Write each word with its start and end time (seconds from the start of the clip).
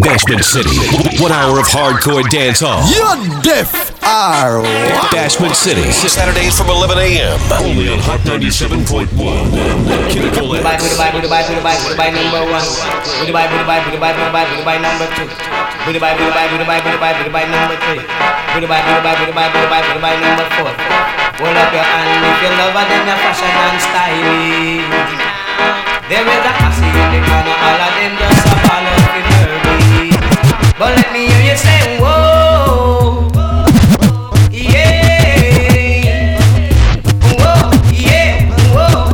Bashment 0.00 0.40
City. 0.44 0.72
One 1.20 1.32
hour 1.32 1.60
of 1.60 1.68
hardcore 1.68 2.24
dance 2.32 2.64
hall. 2.64 2.80
You're 2.88 3.20
deaf. 3.44 3.68
Are 4.00 4.64
Bashment 5.12 5.52
City. 5.54 5.92
Saturdays 5.92 6.56
from 6.56 6.72
11 6.72 6.96
a.m. 6.96 7.36
Only 7.60 7.92
on 7.92 8.00
Hot 8.08 8.20
97.1 8.24 9.12
and 9.12 9.84
Chemical 10.08 10.56
Dubai, 10.56 10.80
X. 10.80 10.88
Dubai, 10.96 11.12
Dubai, 11.12 11.42
Dubai, 11.44 11.76
Dubai, 11.84 12.08
number 12.16 12.42
one. 12.48 12.64
Dubai, 13.28 13.44
Dubai, 13.52 13.78
Dubai, 13.92 14.12
Dubai, 14.16 14.44
Dubai, 14.56 14.76
number 14.80 15.06
two. 15.20 15.28
Dubai, 15.84 16.12
Dubai, 16.16 16.46
Dubai, 16.48 16.78
Dubai, 16.80 17.12
Dubai, 17.20 17.44
number 17.52 17.76
three. 17.84 18.02
Dubai, 18.56 18.80
Dubai, 18.80 19.14
Dubai, 19.20 19.46
Dubai, 19.52 19.80
Dubai, 19.84 20.14
number 20.16 20.46
four. 20.56 20.72
Hold 21.40 21.56
up 21.56 21.72
your 21.72 21.84
hand 21.84 22.24
if 22.24 22.38
you 22.40 22.50
love 22.56 22.72
her, 22.72 22.84
then 22.88 23.04
your 23.04 23.18
fashion 23.20 23.52
and 23.52 23.78
styling. 23.84 24.88
There 26.08 26.26
is 26.26 26.42
a 26.42 26.52
posse 26.58 26.88
in 26.88 27.08
the 27.14 27.20
corner, 27.22 27.54
all 27.54 27.80
of 27.86 27.92
them 27.94 28.12
just 28.18 28.39
But 30.80 30.96
let 30.96 31.12
me 31.12 31.26
hear 31.26 31.50
you 31.52 31.56
say, 31.58 31.98
whoa, 32.00 33.28
yeah. 34.50 36.38
Yeah, 37.92 38.48
whoa, 38.72 39.10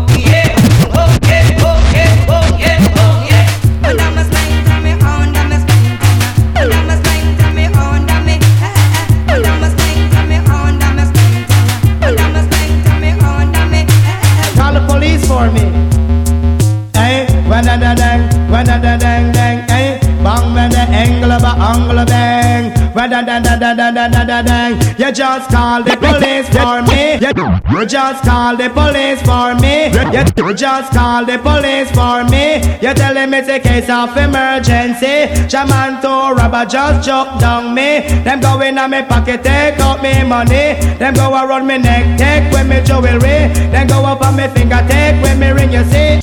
You 24.98 25.12
just 25.12 25.50
call 25.50 25.82
the 25.82 25.96
police 25.96 26.48
for 26.48 26.80
me. 26.88 27.20
You, 27.20 27.86
just 27.86 28.24
call 28.24 28.56
the 28.56 28.70
police 28.70 29.20
for 29.22 29.54
me. 29.60 29.92
You, 29.92 30.54
just 30.54 30.92
call 30.92 31.24
the 31.24 31.36
police 31.38 31.90
for 31.90 32.24
me. 32.24 32.56
You 32.80 32.94
tell 32.94 33.12
them 33.12 33.34
it's 33.34 33.48
a 33.48 33.60
case 33.60 33.90
of 33.90 34.16
emergency. 34.16 35.28
Shaman 35.48 36.00
to 36.00 36.34
robber 36.34 36.64
just 36.64 37.06
jump 37.06 37.38
down 37.40 37.74
me. 37.74 38.08
Them 38.24 38.40
go 38.40 38.60
in 38.62 38.78
on 38.78 38.90
me 38.90 39.02
pocket, 39.02 39.44
take 39.44 39.78
out 39.80 40.02
me 40.02 40.24
money. 40.24 40.80
Them 40.98 41.14
go 41.14 41.30
around 41.32 41.66
me 41.66 41.78
neck, 41.78 42.18
take 42.18 42.50
with 42.50 42.66
me 42.66 42.82
jewelry. 42.82 43.52
Then 43.72 43.86
go 43.86 44.04
up 44.04 44.22
on 44.22 44.36
me 44.36 44.48
finger, 44.48 44.80
take 44.88 45.20
with 45.22 45.38
me 45.38 45.50
ring. 45.50 45.72
You 45.72 45.84
see. 45.84 46.20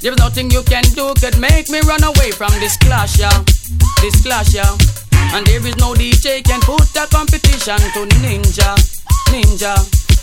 There's 0.00 0.18
nothing 0.18 0.50
you 0.50 0.62
can 0.62 0.84
do 0.94 1.14
could 1.20 1.40
make 1.40 1.68
me 1.68 1.80
run 1.80 2.02
away 2.04 2.30
from 2.30 2.50
this 2.60 2.76
clash, 2.76 3.18
yeah. 3.18 3.42
This 4.00 4.22
clash, 4.22 4.54
yeah. 4.54 5.05
And 5.34 5.46
there 5.46 5.64
is 5.66 5.76
no 5.76 5.94
DJ 5.94 6.42
can 6.44 6.60
put 6.60 6.94
a 6.96 7.06
competition 7.08 7.78
to 7.94 8.00
Ninja, 8.22 8.74
Ninja. 9.32 9.74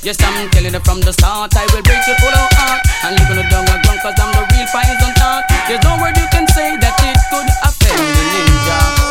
Yes, 0.04 0.18
I'm 0.22 0.50
telling 0.52 0.74
you 0.74 0.80
from 0.82 1.00
the 1.00 1.14
start, 1.14 1.56
I 1.56 1.64
will 1.74 1.82
break 1.84 2.06
your 2.08 2.18
whole 2.20 2.48
heart 2.60 2.82
and 3.06 3.16
leave 3.18 3.30
you 3.30 3.50
down 3.50 3.64
a 3.64 3.76
ground 3.84 4.00
cause 4.04 4.20
I'm 4.20 4.32
the 4.36 4.44
real 4.52 4.68
poison 4.68 5.14
heart. 5.22 5.46
There's 5.68 5.84
no 5.84 5.96
word 6.02 6.18
you 6.18 6.28
can 6.32 6.48
say 6.48 6.76
that 6.76 6.98
it 7.00 7.18
could 7.32 7.50
offend 7.64 8.00
the 8.00 8.24
ninja. 8.34 9.03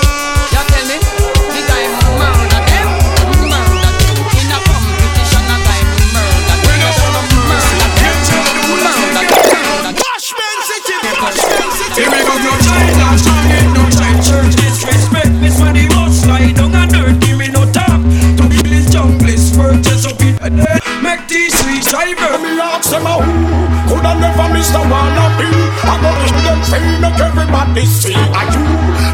Driver. 21.93 22.41
Me 22.41 22.57
ask 22.57 22.89
them 22.89 23.05
a 23.05 23.21
who 23.21 23.37
Coulda 23.85 24.17
never 24.17 24.49
missed 24.57 24.73
a 24.73 24.81
wannabe 24.81 25.45
I 25.85 25.95
go 26.01 26.09
to 26.09 26.39
them 26.41 26.61
free 26.65 26.89
Make 27.05 27.21
everybody 27.21 27.85
see 27.85 28.17
Are 28.17 28.49
you. 28.49 28.65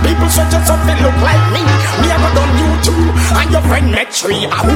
People 0.06 0.30
such 0.30 0.54
as 0.54 0.62
something 0.62 0.94
look 1.02 1.18
like 1.18 1.42
me. 1.50 1.66
Me 1.98 2.06
I 2.06 2.16
go 2.22 2.30
done 2.38 2.54
you 2.54 2.70
too 2.86 3.02
And 3.34 3.50
your 3.50 3.64
friend 3.66 3.90
met 3.90 4.14
tree 4.14 4.46
who 4.46 4.74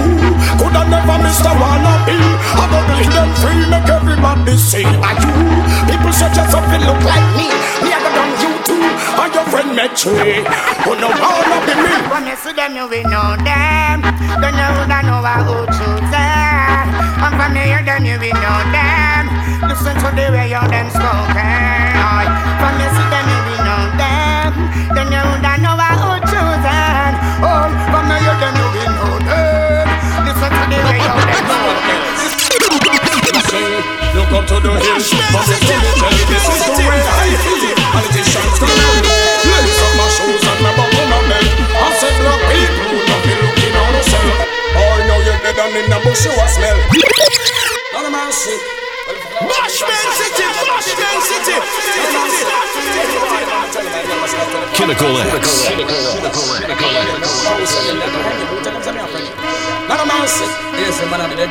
Coulda 0.59 0.83
never 0.91 1.17
missed 1.23 1.47
a 1.47 1.55
wannabe 1.55 2.19
I 2.59 2.65
go 2.75 2.79
to 2.83 3.07
them 3.07 3.31
free 3.39 3.63
Make 3.71 3.87
everybody 3.87 4.59
see 4.59 4.83
Are 4.83 5.15
you. 5.23 5.35
People 5.87 6.11
such 6.11 6.43
as 6.43 6.51
something 6.51 6.83
look 6.83 6.99
like 7.07 7.29
me. 7.39 7.55
Me 7.87 7.95
I 7.95 8.03
go 8.03 8.11
done 8.19 8.35
you 8.43 8.53
too 8.67 8.83
And 9.23 9.31
your 9.31 9.47
friend 9.47 9.71
met 9.79 9.95
tree 9.95 10.43
Who 10.83 10.99
no 10.99 11.07
wanna 11.07 11.59
be 11.71 11.75
me? 11.79 11.93
When 12.11 12.27
you 12.27 12.35
see 12.35 12.51
them, 12.51 12.75
you 12.75 12.91
will 12.91 13.07
know 13.07 13.39
them. 13.47 14.03
Then 14.43 14.55
you 14.59 14.69
would 14.75 14.91
know 14.91 15.23
I 15.23 15.39
who 15.47 15.55
choose 15.71 16.11
them. 16.11 16.42
And 17.23 17.35
from 17.39 17.55
you 17.55 17.63
hear 17.63 17.83
them, 17.87 18.03
you 18.05 18.19
will 18.19 18.35
know 18.35 18.59
them. 18.75 19.31
Listen 19.71 19.95
to 19.95 20.09
the 20.11 20.27
way 20.35 20.51
you 20.51 20.59
them 20.67 20.91
spoken. 20.91 21.39
Aye. 21.39 22.27
Eh? 22.27 22.59
From 22.59 22.75
you 22.83 22.91
see 22.99 23.09
them, 23.15 23.27
you 23.31 23.41
will 23.47 23.63
know 23.63 23.83
them. 23.95 24.51
Then 24.91 25.07
you 25.15 25.23
would 25.23 25.47
know 25.63 25.79
who 26.03 26.13
choose 26.27 26.63
them. 26.67 27.13
Oh, 27.47 27.71
from 27.95 28.11
you 28.11 28.19
hear 28.27 28.37
them, 28.43 28.55
you 28.59 28.69
will 28.75 28.93
know 28.99 29.23
them. 29.23 29.87
Listen 30.27 30.51
to 30.51 30.63
the 30.67 30.79
way 30.83 30.99
you 30.99 31.15
them 31.23 31.47
spoken. 31.47 32.01
Eh? 33.55 34.03
Look 34.13 34.33
up 34.33 34.45
to 34.49 34.61
the 34.61 34.73
hill 34.77 35.01
From 35.33 35.45
the 35.45 35.57
cemetery 35.61 36.25
This 36.29 36.45
is 36.45 36.61
the 36.69 36.85
way 36.85 37.01
I 37.01 37.33
feel 37.41 37.77
Politicians 37.93 38.52
you're 45.73 45.83
dead 45.83 45.85
and 45.85 45.85
in 45.85 45.91
the 45.91 45.99
bush 46.05 46.25
you 46.25 46.33
a 46.33 46.49
smell. 46.49 46.77
Not 47.93 48.05
a 48.05 48.11
mercy 48.11 48.57
Bashment 49.43 50.13
City, 50.15 50.47
Bashment 50.69 51.23
City. 51.23 51.57
Chemical 54.75 55.19
X. 55.19 55.69
Not 59.89 60.01
a 60.01 60.07
mercy 60.07 60.47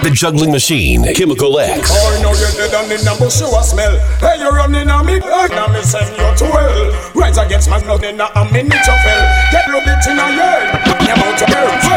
The 0.02 0.12
juggling 0.14 0.52
machine, 0.52 1.04
Chemical 1.14 1.60
X. 1.60 1.90
Oh, 1.92 1.96
Boy, 1.96 2.22
now 2.22 2.34
you're 2.34 2.52
dead 2.52 2.74
and 2.74 2.92
in 2.92 3.04
the 3.04 3.16
bush 3.20 3.42
you 3.42 3.48
a 3.48 3.64
smell. 3.64 4.00
Hey, 4.20 4.40
you're 4.40 4.54
running 4.54 4.90
on 4.90 5.06
me 5.06 5.20
blood 5.20 5.52
Now 5.52 5.68
me 5.68 5.81
send 5.81 6.10
you 6.16 6.24
to 6.38 6.46
hell. 6.46 7.12
Rise 7.14 7.38
against 7.38 7.70
my 7.70 7.81
blood 7.81 8.04
in 8.04 8.22
a 8.22 8.46
minute 8.52 8.74
you 8.74 8.98
fell 9.04 9.24
Get 9.52 9.68
rub 9.68 9.84
it 9.84 10.08
in 10.08 10.20
a 10.20 10.28
yell. 10.31 10.64
You're 11.04 11.16
about 11.16 11.38
to 11.40 11.46
burn 11.52 11.91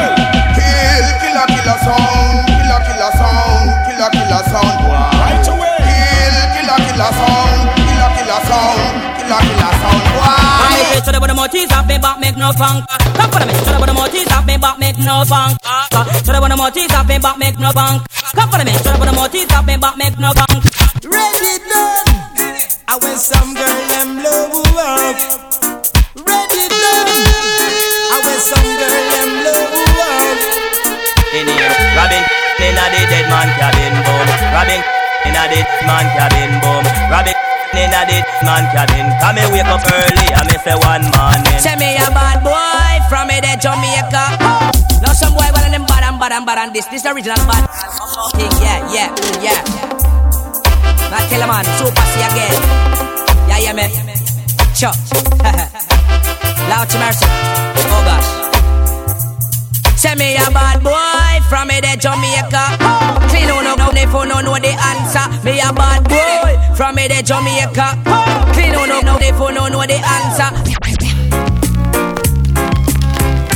bitch 11.48 11.60
with 11.60 11.68
the 11.68 11.82
me 11.88 11.98
back 11.98 12.20
make 12.20 12.36
no 12.36 12.52
funk. 12.52 12.84
Come 12.88 13.30
for 13.30 13.44
me, 13.44 13.52
shoulda 13.64 13.80
with 13.80 13.88
the 13.88 13.94
motif 13.94 14.32
of 14.32 14.46
me 14.46 14.56
back 14.56 14.78
make 14.78 14.98
no 14.98 15.24
funk. 15.24 15.58
Shoulda 16.24 16.40
with 16.40 16.50
the 16.50 16.56
motif 16.56 16.94
of 16.94 17.08
me 17.08 17.18
back 17.18 17.38
make 17.38 17.58
no 17.58 17.70
funk. 17.72 18.02
Come 18.34 18.50
for 18.50 18.64
me, 18.64 18.72
shoulda 18.72 18.98
with 18.98 19.08
the 19.08 19.16
motif 19.16 19.52
of 19.52 19.66
me 19.66 19.76
back 19.76 19.96
make 19.96 20.18
no 20.18 20.32
funk. 20.32 20.64
Ready 21.04 21.54
done. 21.68 22.08
I 22.88 22.98
when 23.00 23.16
some 23.16 23.54
girl 23.54 23.78
them 23.92 24.08
blow 24.20 24.62
up. 24.80 25.16
Ready 26.16 26.64
done. 26.68 27.12
I 27.12 28.16
when 28.24 28.38
some 28.40 28.70
girl 28.80 28.96
them 29.12 29.30
love 29.44 29.74
up. 30.00 30.38
In 31.34 31.48
here, 31.50 31.74
Robin, 31.98 32.24
in 32.62 32.78
a 32.78 32.84
the 32.88 33.00
dead 33.10 33.26
man 33.28 33.48
cabin, 33.58 33.94
boom. 34.06 34.28
Robin, 34.54 34.80
in 35.28 35.34
a 35.34 35.44
the 35.50 35.60
man 35.84 36.06
cabin, 36.14 36.52
boom. 36.62 36.84
Robin, 37.10 37.36
in 37.76 37.90
a 37.90 38.02
the 38.06 38.18
man 38.46 38.64
cabin. 38.72 39.06
Come 39.20 39.34
me 39.36 39.44
wake 39.50 39.66
up 39.66 39.82
early, 39.82 40.26
I 40.30 40.42
me 40.46 40.56
say 40.62 40.76
one 40.78 41.04
morning. 41.14 41.58
Say 41.58 41.74
me 41.76 41.98
a 41.98 42.06
bad 42.10 42.40
boy 42.42 43.02
from 43.10 43.28
me 43.28 43.40
the 43.42 43.58
Jamaica. 43.58 44.38
Now 45.02 45.12
some 45.12 45.34
boy 45.34 45.50
one 45.50 45.64
of 45.66 45.72
them 45.72 45.84
bad 45.86 46.04
and 46.06 46.18
bad 46.18 46.32
and 46.32 46.46
bad 46.46 46.58
and 46.58 46.70
this 46.74 46.86
this 46.86 47.04
original 47.06 47.38
bad. 47.46 47.66
Yeah, 48.62 48.78
yeah, 48.90 49.08
yeah. 49.42 49.60
Now 51.10 51.22
tell 51.28 51.42
a 51.42 51.46
man, 51.46 51.64
super 51.78 52.06
see 52.14 52.22
again. 52.22 52.54
Yeah, 53.50 53.58
yeah, 53.58 53.74
me. 53.74 53.86
Sure. 54.74 54.94
Loud 56.70 56.88
to 56.90 56.98
mercy. 56.98 57.26
Oh 57.90 58.02
gosh. 58.06 58.28
Say 59.98 60.14
me 60.16 60.36
a 60.36 60.50
bad 60.50 60.82
boy 60.82 61.44
from 61.48 61.68
me 61.68 61.80
the 61.80 61.96
Jamaica. 61.98 62.78
Clean 63.28 63.50
on 63.50 63.66
up, 63.66 63.94
if 63.94 64.12
you 64.12 64.24
no 64.26 64.40
know 64.40 64.56
the 64.58 64.72
answer. 64.72 65.28
Me 65.44 65.60
a 65.60 65.72
bad 65.72 66.04
boy 66.08 66.63
from 66.76 66.96
me 66.96 67.06
the 67.06 67.22
Jamaica. 67.22 67.98
Clean 68.52 68.74
on 68.74 68.90
up, 69.06 69.20
they 69.20 69.30
you 69.30 69.52
no 69.54 69.68
know 69.68 69.86
the 69.86 69.98
answer. 70.02 70.50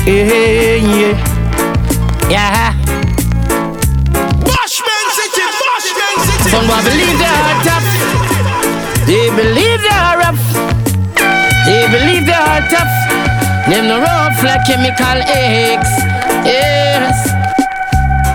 Yeah, 0.06 0.78
yeah. 0.78 1.18
Yeah. 2.30 2.72
Bashment 4.46 5.08
City, 5.18 5.44
Bashment 5.58 6.18
City 6.26 6.50
Some 6.50 6.66
boy 6.66 6.80
believe 6.86 7.18
they 7.18 7.28
are 7.28 7.56
tough. 7.66 7.88
They 9.06 9.26
believe 9.34 9.80
they 9.82 9.98
are 9.98 10.18
rough. 10.18 10.44
They 11.66 11.82
believe 11.90 12.24
they 12.24 12.32
are 12.32 12.62
tough. 12.70 12.92
Them 13.68 13.88
no 13.88 13.98
road 13.98 14.32
like 14.44 14.64
chemical 14.66 15.18
X. 15.26 15.88
Yes. 16.46 17.16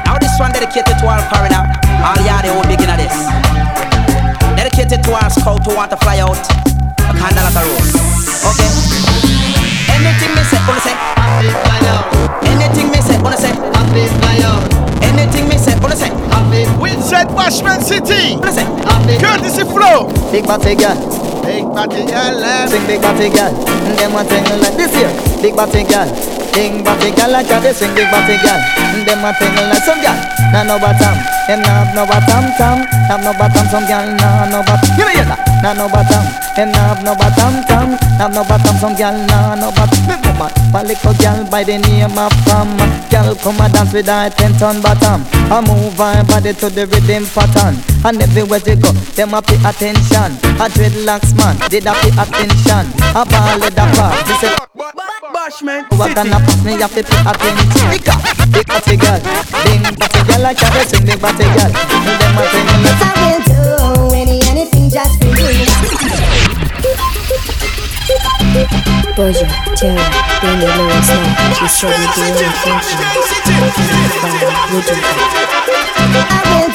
Now 0.06 0.18
this 0.20 0.36
one 0.40 0.52
dedicated 0.52 0.98
to 1.00 1.08
all 1.08 1.22
foreigner, 1.32 1.64
all 2.04 2.20
yard 2.26 2.46
who 2.46 2.62
big 2.68 2.82
in 2.82 2.98
this. 2.98 3.53
Dedicated 4.74 5.06
to 5.06 5.14
all 5.14 5.30
scout 5.30 5.62
who 5.68 5.76
want 5.76 5.92
to 5.92 5.98
fly 5.98 6.18
out 6.18 6.34
a 6.34 7.14
candle 7.14 7.46
at 7.46 7.54
a 7.54 7.62
rose. 7.62 7.94
Okay. 8.42 8.66
Anything 9.94 10.34
me 10.34 10.42
say, 10.50 10.58
wanna 10.66 10.82
say. 10.82 10.98
Anything 12.50 12.90
me 12.90 12.98
say, 12.98 13.22
wanna 13.22 13.38
say. 13.38 13.54
Anything 15.06 15.48
me 15.48 15.58
say, 15.62 15.78
wanna 15.78 15.96
say. 15.96 16.10
Happy. 16.34 16.66
Winside 16.82 17.30
Bashment 17.38 17.84
City. 17.84 18.34
Wanna 18.34 18.52
say. 18.52 18.66
Happy. 18.90 19.22
Courtesy 19.22 19.62
Flow. 19.62 20.10
Big 20.32 20.44
body 20.48 20.74
girl. 20.74 20.98
Big 21.46 21.66
body 21.70 22.10
girl. 22.10 22.68
Sing 22.68 22.88
big 22.88 23.00
body 23.00 23.30
girl. 23.30 23.54
And 23.54 23.98
them 24.00 24.14
one 24.14 24.26
thing 24.26 24.44
like 24.60 24.74
this 24.74 24.90
here. 24.96 25.14
Big 25.40 25.56
body 25.56 25.84
girl. 25.84 26.10
Big 26.54 26.86
body 26.86 27.10
girl 27.18 27.32
like 27.34 27.50
how 27.50 27.60
they 27.60 27.74
sing 27.74 27.90
big 27.98 28.06
body 28.14 28.38
girl. 28.38 28.62
And 28.94 29.02
them 29.10 29.26
one 29.26 29.34
thing 29.42 29.54
like 29.58 29.82
some 29.82 29.98
girl. 30.00 30.14
Nah 30.54 30.62
no 30.62 30.78
bottom. 30.78 31.18
Them 31.50 31.66
nah 31.66 31.90
no 31.98 32.06
bottom 32.06 32.46
tom. 32.62 32.86
Have 33.10 33.26
no 33.26 33.34
bottom. 33.34 33.66
Some 33.74 33.90
girl 33.90 34.06
nah 34.22 34.46
no 34.54 34.62
bottom. 34.62 34.90
You 34.94 35.06
know 35.06 35.14
hear 35.18 35.26
that? 35.26 35.42
Nah 35.66 35.74
no 35.74 35.90
bottom. 35.90 36.22
Them 36.54 36.70
nah 36.70 36.94
no 37.02 37.18
bottom 37.18 37.54
tom. 37.66 37.98
Have 38.22 38.38
no 38.38 38.46
bottom. 38.46 38.76
Some 38.78 38.94
girl 38.94 39.18
nah 39.26 39.58
no 39.58 39.74
bottom. 39.74 39.98
Me 40.06 40.14
woman. 40.22 40.54
One 40.70 40.86
little 40.86 41.14
girl 41.18 41.42
by 41.50 41.66
the 41.66 41.82
name 41.82 42.18
of 42.22 42.34
Pam. 42.46 42.70
Girl 43.10 43.34
come 43.34 43.58
a 43.58 43.66
dance 43.74 43.90
with 43.90 44.06
her 44.06 44.30
ten 44.30 44.54
ton 44.62 44.78
bottom. 44.78 45.26
I 45.50 45.58
move 45.58 45.98
her 45.98 46.22
body 46.30 46.54
to 46.54 46.70
the 46.70 46.86
rhythm 46.86 47.26
pattern. 47.34 47.82
And 48.06 48.22
everywhere 48.22 48.62
she 48.62 48.78
go, 48.78 48.94
them 49.18 49.34
a 49.34 49.42
pay 49.42 49.58
attention. 49.66 50.38
A 50.62 50.70
dreadlocks 50.70 51.34
man, 51.34 51.58
did 51.70 51.90
a 51.90 51.94
pay 51.98 52.14
attention. 52.14 52.86
A 53.18 53.26
ball 53.26 53.58
with 53.58 53.74
a 53.74 53.86
part, 53.98 54.22
she 54.28 55.13
say. 55.52 55.66
Bashman 55.66 55.84
What 55.98 56.16
gonna 56.16 56.40
pass 56.40 56.64
me, 56.64 56.74
have 56.74 56.94
to 56.94 57.04
pay 57.04 57.20
attention. 57.20 57.90
Big 57.92 58.08
up, 58.10 58.22
big 58.52 58.68
body 58.68 58.96
girl, 58.98 59.20
big 59.64 60.00
body 60.00 60.22
girl 60.28 60.42
like 60.42 60.62
a 60.62 60.68
dressing, 60.72 61.06
big 61.06 61.20
body 61.20 61.44
girl. 61.44 61.72
And 61.72 62.20
them 62.22 62.38
a 62.38 62.44
thing 62.48 62.68
like 62.84 63.02
I 63.04 63.12
will 63.24 63.42
do 63.44 64.16
any 64.16 64.40
anything 64.48 64.90
just 64.90 65.20
for 65.20 65.28
you. 65.28 65.68
Boja, 69.16 69.48
Terra, 69.76 70.06
Benny 70.42 70.66
Lewis 70.66 71.10
now. 71.10 71.54
She 71.54 71.68
said 71.68 71.92
we 71.92 72.06
do 72.14 72.22
anything. 72.24 72.80
Would 74.74 74.88
you? 74.88 74.96
I 76.30 76.48
will 76.52 76.72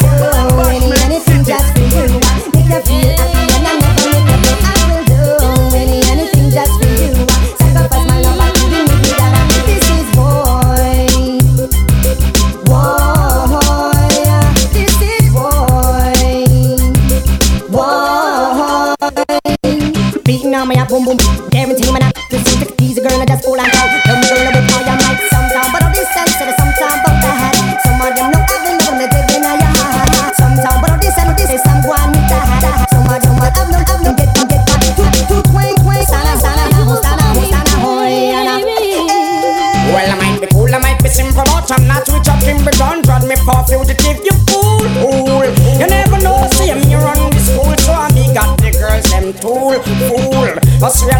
do 0.48 0.68
any 0.68 0.90
anything 1.04 1.42
just 1.44 1.68
for 1.74 1.80
you. 1.82 2.20
Make 2.52 2.68
you 2.68 2.80
feel 2.82 3.37
boom 20.88 21.04
boom, 21.04 21.16
guarantee 21.50 21.92
me 21.92 22.00
not 22.00 22.14
to 22.16 22.38
see 22.48 22.64
the 22.64 22.66
easy 22.80 23.00
girl. 23.04 23.20
I 23.20 23.26
just 23.28 23.44
hold 23.44 23.60
on 23.60 23.68
tight. 23.68 24.00
Tell 24.08 24.16
me 24.16 24.24
girl 24.24 24.48
about 24.48 24.64
how 24.72 24.80
you 24.88 24.96
might 25.04 25.20
sometime, 25.28 25.68
but 25.68 25.84
all 25.84 25.92
this 25.92 26.08
sense 26.16 26.34
to 26.40 26.44
the 26.48 26.54
sometime 26.56 27.04
about 27.04 27.20
the 27.20 27.28
head. 27.28 27.56
Some 27.84 28.00
of 28.00 28.10
them 28.16 28.32
know 28.32 28.40
I've 28.40 28.60
been 28.64 28.76
known 28.80 28.96
to 28.96 29.06
dig 29.12 29.28
in 29.36 29.44
your 29.44 29.68
heart. 29.68 30.32
Sometime, 30.40 30.80
but 30.80 30.90
all 30.90 31.00
this 31.00 31.16
and 31.20 31.36
this 31.36 31.52
is 31.52 31.60
some 31.60 31.84
one 31.84 32.08
with 32.16 32.24
the 32.24 32.40
head. 32.40 32.88
Some 32.88 33.04
of 33.04 33.20
them 33.20 33.36
know 33.36 33.52
I've 33.52 33.68
known, 33.68 33.84
I've 33.84 34.00
known 34.00 34.16
get 34.16 34.32
get 34.32 34.62
back 34.64 34.80
to 34.96 35.04
to 35.28 35.36
twang 35.52 35.76
twang. 35.84 36.04
Sana 36.08 36.34
sana, 36.40 36.64
sana 36.72 37.26
sana, 37.36 37.74
hoy. 37.84 38.32
Well, 39.92 40.08
I 40.08 40.16
might 40.16 40.40
be 40.40 40.48
cool, 40.56 40.72
I 40.72 40.78
might 40.80 41.00
be 41.04 41.08
simple, 41.12 41.44
but 41.44 41.68
I'm 41.68 41.84
not 41.84 42.08
switch 42.08 42.28
up 42.32 42.40
in 42.48 42.64
John 42.80 43.04
Drod 43.04 43.28
me 43.28 43.36
for 43.44 43.60
fugitive, 43.68 44.24
you 44.24 44.36
fool, 44.48 44.88
fool. 45.04 45.44
You 45.76 45.84
never 45.84 46.16
know, 46.24 46.48
see 46.56 46.72
me 46.72 46.96
run 46.96 47.28
the 47.28 47.40
school, 47.44 47.76
so 47.84 47.92
I 47.92 48.08
me 48.16 48.32
got 48.32 48.56
the 48.56 48.72
girls, 48.72 49.04
them 49.12 49.32
tool, 49.36 49.76
fool. 50.08 50.27
Must 50.88 51.17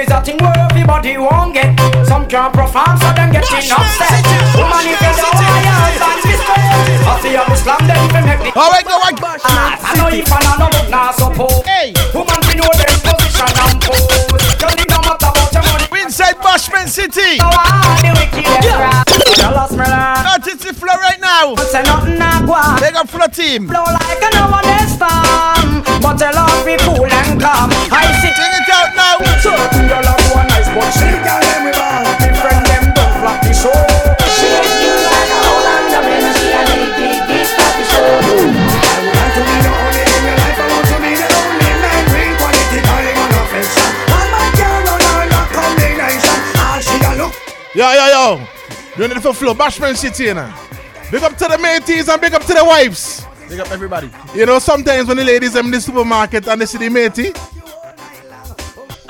is 0.00 0.10
a 0.10 0.20
thing 0.24 0.38
where 0.38 0.56
everybody 0.56 1.18
won't 1.18 1.52
get. 1.52 1.76
Some 2.06 2.26
can't 2.26 2.52
perform 2.52 2.96
so 2.96 3.12
them 3.12 3.32
getting 3.32 3.68
upset. 3.68 4.24
Woman 4.56 4.84
if 4.88 4.96
you 4.96 5.12
don't 5.12 5.34
want 5.36 5.60
your 5.60 5.76
husband 5.76 6.20
respect, 6.24 7.04
I 7.04 7.20
see 7.20 7.32
you 7.36 7.44
Islam 7.52 7.80
then 7.84 8.00
you 8.00 8.22
make 8.24 8.40
the. 8.40 8.50
All 8.58 8.70
right, 8.70 8.84
go 8.84 8.96
on. 8.96 9.14
Ah, 9.44 9.76
I 9.76 9.96
know 9.98 10.08
if 10.08 10.32
I 10.32 10.40
know 10.56 10.68
but 10.72 10.88
now 10.88 11.12
suppose. 11.12 11.62
Hey. 11.66 11.92
Woman 12.14 12.40
we 12.48 12.54
know 12.56 12.70
their 12.80 12.94
position 13.04 13.50
and 13.50 13.76
pose. 13.84 14.40
Tell 14.56 14.72
me 14.72 14.84
no 14.88 14.98
matter 15.04 15.28
about 15.28 15.52
your 15.52 15.64
money. 15.68 15.86
Inside 16.02 16.36
Bashment 16.40 16.88
City. 16.88 17.36
Now 17.38 17.50
I 17.52 18.00
the 18.00 18.10
wicked 18.16 18.64
yeah. 18.64 19.09
Jealous 19.50 19.74
me 19.74 19.82
lah. 19.82 20.14
Courtesy 20.22 20.70
Flow 20.70 20.94
right 20.94 21.18
now. 21.18 21.58
Say 21.74 21.82
nothing 21.82 22.22
nah 22.22 22.38
go 22.46 22.54
on. 22.54 22.78
Big 22.78 22.94
up 22.94 23.10
Flow 23.10 23.26
team. 23.26 23.66
Blow 23.66 23.82
like 23.82 24.22
a 24.22 24.28
no 24.38 24.46
one 24.46 24.62
this 24.62 24.94
storm. 24.94 25.82
But 25.98 26.22
tell 26.22 26.38
her 26.38 26.62
be 26.62 26.78
cool 26.86 27.02
and 27.10 27.34
calm. 27.42 27.66
I 27.90 28.06
see. 28.22 28.30
Sing 28.30 28.54
it 28.54 28.70
out 28.70 28.94
now. 28.94 29.18
Certain 29.42 29.90
girl 29.90 30.06
a 30.06 30.14
go 30.14 30.38
a 30.38 30.42
nice 30.54 30.70
but 30.70 30.86
she 30.94 31.10
Girl, 31.26 31.42
them 31.42 31.66
we 31.66 31.72
ball. 31.74 32.06
the 32.22 32.30
friend 32.38 32.62
them 32.62 32.84
don't 32.94 33.10
flop 33.18 33.42
the 33.42 33.50
show. 33.50 33.74
She 34.38 34.46
is 34.54 34.70
cute 34.78 35.02
like 35.10 35.32
a 35.34 35.38
whole 35.42 35.66
and 35.66 35.86
the 35.90 36.00
man 36.06 36.24
she 36.38 36.46
a 36.54 36.60
big 36.70 36.90
big 36.94 37.18
big 37.26 37.46
flop 37.50 37.74
the 37.74 37.84
show. 37.90 38.06
I 38.06 39.02
want 39.02 39.34
to 39.34 39.42
be 39.42 39.56
the 39.66 39.70
only 39.74 40.02
in 40.06 40.22
your 40.30 40.38
life. 40.46 40.58
I 40.62 40.66
want 40.70 40.86
to 40.94 40.96
be 41.02 41.10
the 41.18 41.26
only 41.26 41.72
man. 41.82 42.02
Bring 42.06 42.32
quality, 42.38 42.78
calling 42.86 43.18
on 43.18 43.30
affection. 43.34 43.90
All 44.14 44.26
my 44.30 44.46
girl 44.54 44.84
on 44.94 45.00
all 45.10 45.26
that 45.26 45.46
combination. 45.50 46.38
All 46.54 46.78
she 46.78 46.96
a 47.02 47.10
look. 47.18 47.34
Yo, 47.74 47.88
yo, 47.98 48.06
yo. 48.14 48.26
You 49.00 49.08
need 49.08 49.22
for 49.22 49.32
Flow. 49.32 49.54
Bashment 49.54 49.96
City, 49.96 50.24
you 50.24 50.34
know. 50.34 50.52
Big 51.10 51.22
up 51.22 51.34
to 51.38 51.48
the 51.48 51.56
mateys 51.56 52.06
and 52.06 52.20
big 52.20 52.34
up 52.34 52.42
to 52.42 52.52
the 52.52 52.62
wives. 52.62 53.24
Big 53.48 53.58
up 53.58 53.70
everybody. 53.70 54.10
You 54.34 54.44
know, 54.44 54.58
sometimes 54.58 55.08
when 55.08 55.16
the 55.16 55.24
ladies 55.24 55.54
them 55.54 55.66
in 55.66 55.72
the 55.72 55.80
supermarket 55.80 56.46
and 56.46 56.60
they 56.60 56.66
see 56.66 56.76
the 56.76 56.90
matey, 56.90 57.32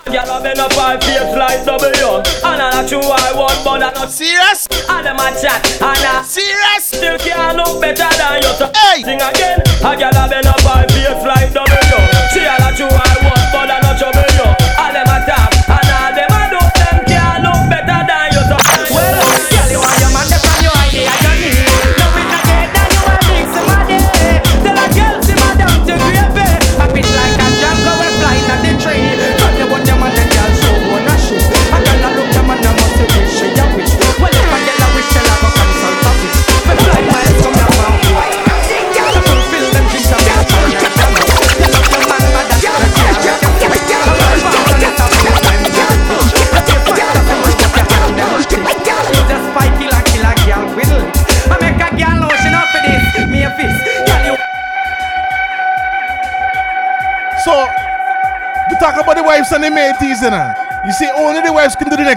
Girl, 0.06 0.30
I 0.30 0.42
been 0.42 0.58
up 0.58 0.72
five 0.74 1.02
feet 1.02 1.22
like 1.38 1.64
W 1.66 2.18
And 2.42 2.62
I 2.62 2.82
not 2.82 2.88
true 2.88 2.98
I 2.98 3.30
want 3.34 3.62
but 3.62 3.82
I 3.82 3.90
not 3.90 4.10
serious. 4.10 4.66
And 4.90 5.06
them 5.06 5.18
a 5.18 5.30
chat 5.34 5.58
and 5.82 6.02
I 6.02 6.22
serious. 6.22 6.82
Still 6.82 7.18
can't 7.18 7.58
look 7.58 7.80
better 7.80 8.10
than 8.18 8.42
you 8.42 8.50
so 8.58 8.70
Hey. 8.74 9.02
Sing 9.02 9.22
again 9.22 9.62
A 9.86 9.94
girl 9.94 10.10
I 10.10 10.26
been 10.26 10.46
up 10.46 10.60
five 10.62 10.90
feet 10.90 11.14
like 11.26 11.52
W 11.54 11.69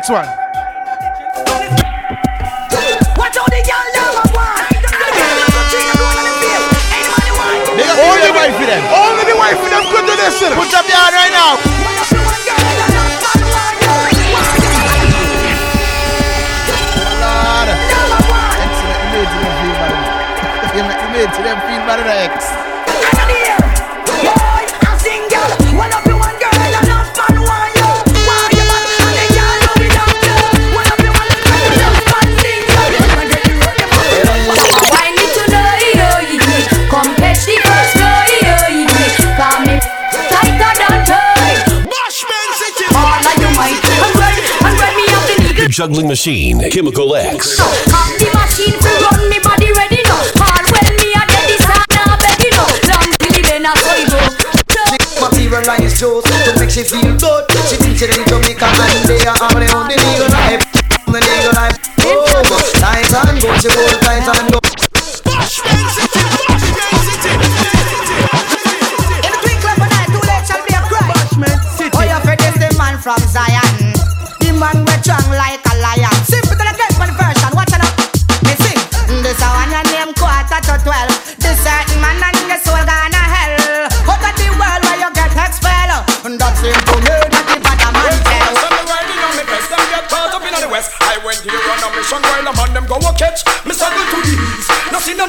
next 0.04 0.12
one. 0.12 0.28
Watch 3.16 3.38
out 3.40 3.48
the 3.48 3.64
girl 3.64 3.88
number 3.96 4.28
one. 4.36 4.68
Only 7.96 8.22
the 8.28 8.34
wife 8.36 8.56
for 8.60 8.66
them. 8.68 8.84
Only 8.92 9.24
the 9.32 9.38
wife 9.38 9.58
for 9.64 9.70
them 9.70 9.84
could 9.88 10.06
do 10.06 10.16
this. 10.20 10.40
Put 10.40 10.74
up 10.76 10.88
your 10.88 10.98
hand 10.98 11.16
right 11.16 11.32
now. 11.32 11.56
Lord. 17.24 17.70
Excellent. 18.60 19.00
You 19.04 19.10
made 19.14 19.30
to 19.32 19.38
them 19.40 19.56
feel 19.64 19.76
better. 19.80 20.00
You 20.76 20.84
ma- 20.84 21.00
you 21.00 21.10
made 21.14 21.32
to 21.34 21.42
them 21.44 21.58
feel 21.64 21.82
better, 21.88 22.63
juggling 45.74 46.08
machine, 46.08 46.62
Chemical 46.70 47.16
X. 47.16 47.58
Have 47.58 48.14
machine 48.30 48.78
run 48.78 49.26
me 49.26 49.40
body 49.42 49.74
ready 49.74 50.06
now. 50.06 50.22
All 50.38 50.66
when 50.70 50.94
me 51.02 51.10
a 51.18 51.24
dead 51.26 51.50
this 51.50 51.66
and 51.66 51.82
now 51.98 52.14
baby 52.22 52.54
no. 52.54 52.62
Long 52.94 53.10
till 53.18 53.42
then 53.42 53.66
I 53.66 53.74
so 53.82 54.06
go. 54.14 54.22
Materialize 55.18 55.98
just 55.98 56.30
to 56.30 56.52
make 56.62 56.70
she 56.70 56.84
feel 56.86 57.18
good. 57.18 57.44
She 57.66 57.82
thinks 57.82 58.06
she's 58.06 58.14
in 58.14 58.22
Jamaica 58.30 58.70
and 58.70 59.10
they 59.10 59.26
are 59.26 59.43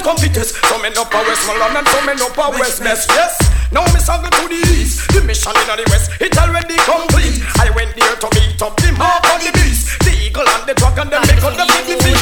Nothing 0.05 0.33
them 0.33 0.45
competitors. 0.45 0.53
So 0.69 0.77
me 0.79 0.89
up 0.89 1.13
a 1.13 1.21
West 1.25 1.47
Malone 1.49 1.77
and 1.77 1.89
so 1.89 2.01
me 2.05 2.13
up 2.13 2.37
a 2.37 2.59
West 2.59 2.83
Nest. 2.83 3.09
Yes. 3.11 3.37
Now 3.73 3.85
me 3.93 4.01
struggle 4.01 4.31
to 4.31 4.49
the 4.49 4.61
east. 4.77 5.09
The 5.13 5.23
mission 5.23 5.53
in 5.57 5.67
the 5.67 5.85
west, 5.91 6.11
it 6.21 6.37
already 6.37 6.77
complete. 6.85 7.41
I 7.59 7.71
went 7.75 7.97
there 7.97 8.17
to 8.17 8.29
meet 8.37 8.61
up 8.61 8.77
the 8.77 8.93
mark 8.93 9.25
on 9.33 9.41
the 9.41 9.51
beast. 9.57 9.99
The 10.05 10.13
eagle 10.13 10.47
and 10.47 10.69
the 10.69 10.75
dragon, 10.75 11.09
them 11.11 11.23
make 11.27 11.43
up 11.43 11.57
the 11.57 11.65
big 11.65 11.97
feet. 12.05 12.21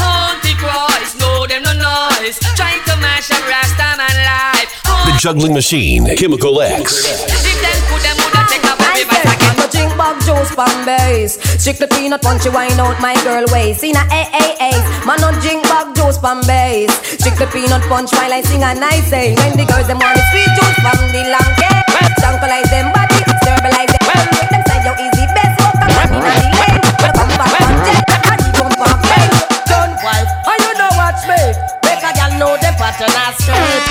Antichrist, 0.00 1.20
no 1.20 1.46
them 1.46 1.62
no 1.62 1.72
noise. 1.76 2.38
Trying 2.56 2.82
to 2.88 2.96
mash 2.98 3.30
up 3.30 3.44
Rasta 3.44 4.00
man 4.00 4.16
life. 4.24 4.72
The 5.06 5.12
juggling 5.20 5.54
machine, 5.54 6.08
Chemical 6.16 6.60
X. 6.60 7.04
If 7.28 7.60
them 7.60 7.78
could 7.92 8.02
them 8.02 8.16
woulda 8.16 8.42
take 8.48 8.64
a 8.64 8.74
baby 8.80 9.59
back 10.00 10.16
juice 10.24 10.48
from 10.56 10.72
base. 10.88 11.36
Strictly 11.60 11.86
peanut 11.92 12.22
punchy 12.22 12.48
wine 12.48 12.80
out 12.80 12.96
my 13.04 13.12
girl 13.20 13.44
waist. 13.52 13.84
In 13.84 13.96
a 13.96 14.04
A 14.08 14.22
A 14.32 14.44
A, 14.72 14.72
man 15.04 15.20
not 15.20 15.36
drink 15.44 15.62
back 15.68 15.92
juice 15.94 16.16
from 16.16 16.40
base. 16.48 16.96
Strictly 17.20 17.46
peanut 17.52 17.84
punch 17.84 18.08
while 18.16 18.32
I 18.32 18.40
sing 18.40 18.64
and 18.64 18.80
I 18.80 19.04
say. 19.04 19.36
When 19.36 19.60
the 19.60 19.68
girls 19.68 19.86
them 19.92 20.00
want 20.00 20.16
the 20.16 20.24
sweet 20.32 20.48
juice 20.56 20.78
from 20.80 21.00
the 21.12 21.22
long 21.28 21.52
cake. 21.60 21.84
Junkalize 22.16 22.70
them 22.72 22.88
body, 22.96 23.20
sterilize 23.44 23.92
them. 23.92 24.24
Make 24.32 24.48
them 24.48 24.62
say 24.64 24.80
yo 24.88 24.92
easy 25.04 25.24
best 25.36 25.54
walk 25.60 25.76
and 25.84 25.92
run 25.92 26.08
inna 26.16 26.32
the 26.40 26.48
lane. 26.56 26.80
When 27.00 27.12
come 27.20 27.32
back 27.36 27.60
on 27.60 27.76
jet, 27.84 28.00
and 28.08 28.40
the 28.40 28.48
jump 28.56 28.80
on 28.80 28.96
plane. 29.04 29.32
Done 29.68 29.92
wife, 30.00 30.32
and 30.48 30.60
you 30.64 30.72
know 30.80 30.92
watch 30.96 31.22
me. 31.28 31.40
Make 31.84 32.04
a 32.08 32.10
gal 32.16 32.32
know 32.40 32.56
the 32.56 32.72
pattern 32.80 33.12
and 33.12 33.36
straight. 33.36 33.84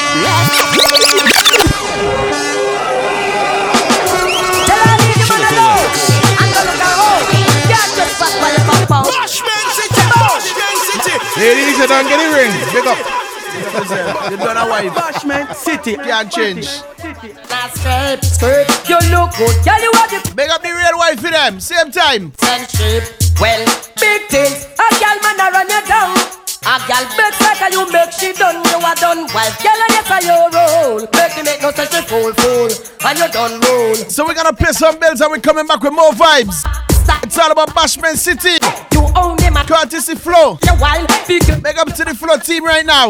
Tell 2.10 2.59
Ladies, 11.40 11.78
you 11.80 11.88
don't 11.88 12.04
get 12.04 12.20
the 12.20 12.36
ring. 12.36 12.52
Big 12.76 12.84
up. 12.84 13.00
You 14.30 14.36
done 14.36 14.58
a 14.58 14.70
wife. 14.70 14.92
Bashment 14.92 15.56
City. 15.56 15.96
Can't 15.96 16.30
change. 16.30 16.68
Now 17.48 17.72
skirt, 17.72 18.26
skirt, 18.26 18.68
you 18.90 19.00
look 19.08 19.32
good. 19.40 19.56
Girl, 19.64 19.80
you 19.80 19.92
have 19.96 20.12
the 20.12 20.34
Big 20.36 20.50
up 20.50 20.62
the 20.62 20.68
real 20.68 20.98
wife 20.98 21.22
for 21.22 21.32
them. 21.32 21.62
Same 21.62 21.92
time. 21.92 22.32
friendship. 22.32 23.08
Well, 23.40 23.64
big 23.96 24.28
things. 24.28 24.68
A 24.76 24.88
gal 25.00 25.16
man 25.24 25.40
a 25.40 25.48
run 25.48 25.70
you 25.72 25.80
down. 25.88 26.12
A 26.68 26.76
gal 26.92 27.08
bet 27.16 27.32
like 27.39 27.39
a 27.39 27.39
you 27.80 27.92
make 27.92 28.12
she 28.12 28.34
done. 28.34 28.64
You 28.66 28.78
a 28.80 28.96
done 28.96 29.24
wife. 29.34 29.56
Girl, 29.64 29.80
yes 29.90 30.10
a 30.12 30.18
your 30.26 30.50
role. 30.52 31.00
Make 31.14 31.36
me 31.38 31.44
make 31.44 31.62
no 31.62 31.72
such 31.72 31.94
a 31.94 32.02
fool, 32.04 32.34
fool. 32.34 32.70
And 33.06 33.20
you 33.20 33.28
done 33.32 33.60
roll. 33.62 33.96
So 33.96 34.26
we're 34.26 34.36
gonna 34.36 34.54
pay 34.54 34.72
some 34.72 35.00
bills 35.00 35.22
and 35.22 35.32
we're 35.32 35.40
coming 35.40 35.68
back 35.68 35.82
with 35.82 35.94
more 35.94 36.12
vibes. 36.12 36.64
It's 37.24 37.38
all 37.38 37.52
about 37.52 37.70
Bashment 37.70 38.18
City. 38.18 38.58
You 38.94 39.02
own 39.16 39.38
them 39.38 39.56
Courtesy 39.66 40.16
Flow. 40.16 40.58
you 40.64 40.74
wild. 40.80 41.08
Big 41.28 41.46
Big 41.64 41.78
up 41.78 41.94
to 41.94 42.06
the 42.06 42.14
Flow 42.16 42.38
team 42.38 42.66
right 42.66 42.86
now. 42.86 43.10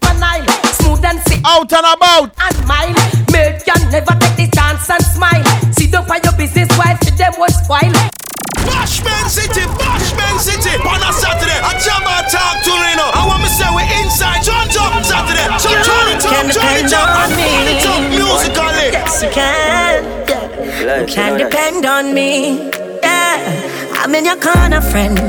Smooth 0.73 1.03
and 1.05 1.19
sick. 1.27 1.41
Out 1.45 1.71
and 1.73 1.85
about. 1.85 2.31
and 2.39 2.67
mine. 2.67 2.95
Make 3.31 3.65
you 3.67 3.75
never 3.91 4.13
take 4.19 4.35
the 4.35 4.49
chance 4.53 4.89
and 4.89 5.03
smile. 5.03 5.43
Sit 5.73 5.93
up 5.93 6.09
on 6.09 6.19
your 6.23 6.33
business 6.37 6.69
while 6.77 6.97
to 6.97 7.11
them 7.17 7.33
was 7.37 7.55
spoil. 7.63 8.18
Bashment 8.67 9.27
City, 9.29 9.63
Bashment 9.79 10.39
City. 10.39 10.73
On 10.83 10.99
a 10.99 11.11
Saturday, 11.13 11.59
a 11.59 11.71
Jabba 11.79 12.25
talk 12.31 12.59
to 12.65 12.71
Reno. 12.73 13.07
I 13.13 13.23
want 13.27 13.43
me 13.43 13.49
say 13.49 13.67
we 13.75 13.83
inside. 14.01 14.43
John 14.43 14.67
Job 14.69 15.03
Saturday. 15.03 15.45
So 15.59 15.69
turn 15.83 16.07
it 16.15 16.21
Can 16.23 16.47
up, 16.47 16.55
turn 16.55 16.75
it 16.79 16.89
depend 16.89 16.93
up, 16.93 17.09
on 17.21 17.29
me. 17.35 17.43
turn 17.43 17.67
it 17.67 17.85
up 17.85 18.01
musically. 18.09 18.87
Yes, 18.95 19.23
you 19.23 19.29
can. 19.29 20.03
Yeah. 20.27 21.01
You 21.01 21.07
can 21.07 21.37
depend 21.37 21.85
on 21.85 22.13
me. 22.13 22.69
Yeah. 23.03 24.01
I'm 24.01 24.15
in 24.15 24.25
your 24.25 24.37
corner, 24.37 24.81
friend. 24.81 25.19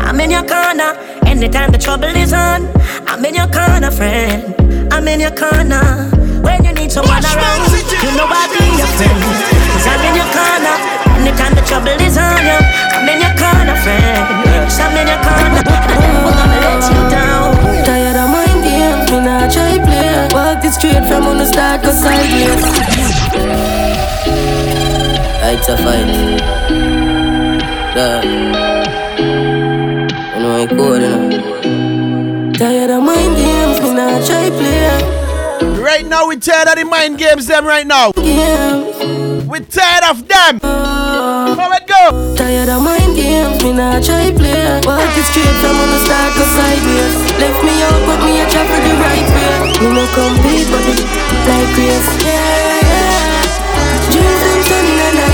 I'm 0.00 0.20
in 0.20 0.30
your 0.30 0.46
corner. 0.46 0.94
Anytime 1.26 1.72
the 1.72 1.78
trouble 1.78 2.04
is 2.14 2.32
on, 2.32 2.68
I'm 3.08 3.24
in 3.24 3.34
your 3.34 3.48
corner, 3.48 3.90
friend. 3.90 4.54
I'm 4.92 5.08
in 5.08 5.20
your 5.20 5.32
corner. 5.34 6.08
When 6.42 6.64
you 6.64 6.72
need 6.72 6.92
someone 6.92 7.24
around, 7.24 7.70
you 8.02 8.10
know 8.16 8.26
I'll 8.28 8.48
be 8.50 8.64
your 8.78 8.86
friend. 8.98 9.61
Cause 9.82 9.98
I'm 9.98 10.06
in 10.06 10.14
your 10.14 10.30
corner. 10.30 10.78
Anytime 11.18 11.54
the 11.58 11.62
trouble 11.66 11.98
is 11.98 12.14
on 12.14 12.38
you, 12.38 12.54
I'm 12.94 13.02
in 13.02 13.18
your 13.18 13.34
corner, 13.34 13.74
friend. 13.82 14.46
Yes, 14.46 14.78
I'm 14.78 14.94
in 14.94 15.10
your 15.10 15.18
corner. 15.26 15.58
I'm 15.58 15.98
never 16.06 16.30
gonna 16.38 16.62
let 16.62 16.86
you 16.86 17.02
down. 17.10 17.50
Tired 17.82 18.14
of 18.14 18.30
mind 18.30 18.62
games, 18.62 19.10
me 19.10 19.18
not 19.26 19.50
try 19.50 19.82
play. 19.82 20.28
Walk 20.30 20.64
it 20.64 20.70
straight 20.70 21.02
from 21.10 21.26
on 21.26 21.38
the 21.38 21.46
start, 21.46 21.82
cause 21.82 21.98
I 22.04 22.14
It's 25.50 25.68
a 25.68 25.76
fight. 25.76 26.06
Yeah. 27.98 28.22
You 30.32 30.38
know 30.38 30.54
I 30.54 30.70
you 30.70 30.76
know. 30.78 32.52
Tired 32.52 32.90
of 32.90 33.02
mind 33.02 33.34
games, 33.34 33.80
me 33.82 33.94
not 33.94 34.24
try 34.24 34.48
play. 34.48 35.82
Right 35.82 36.06
now, 36.06 36.28
we 36.28 36.36
tired 36.36 36.68
of 36.68 36.76
the 36.76 36.84
mind 36.84 37.18
games, 37.18 37.48
them 37.48 37.66
right 37.66 37.84
now. 37.84 38.12
We 39.52 39.60
tired 39.60 40.04
of 40.08 40.26
them. 40.28 40.60
How 40.64 41.72
it 41.76 41.86
go? 41.86 42.34
Tired 42.34 42.70
of 42.70 42.80
mind 42.80 43.14
games, 43.14 43.62
me 43.62 43.74
not 43.74 44.02
try 44.02 44.32
play. 44.32 44.80
Walk 44.88 45.12
it 45.12 45.28
straight 45.28 45.44
from 45.60 45.76
on 45.76 45.92
the 45.92 46.00
start, 46.08 46.32
cause 46.32 46.56
I 46.56 46.80
Left 47.36 47.60
me 47.60 47.76
out, 47.84 48.00
but 48.08 48.24
me 48.24 48.40
a 48.40 48.48
try 48.48 48.64
for 48.64 48.80
the 48.80 48.96
right 48.96 49.28
way. 49.28 49.76
Me 49.76 49.92
no 49.92 50.08
compete, 50.16 50.64
but 50.72 50.80
it 50.88 51.04
like 51.44 51.68
grace. 51.76 52.24
Yeah, 52.24 52.80
yeah. 52.80 53.44
Dreams 54.08 54.40
them 54.40 54.62
sunny 54.64 54.96
and 55.20 55.31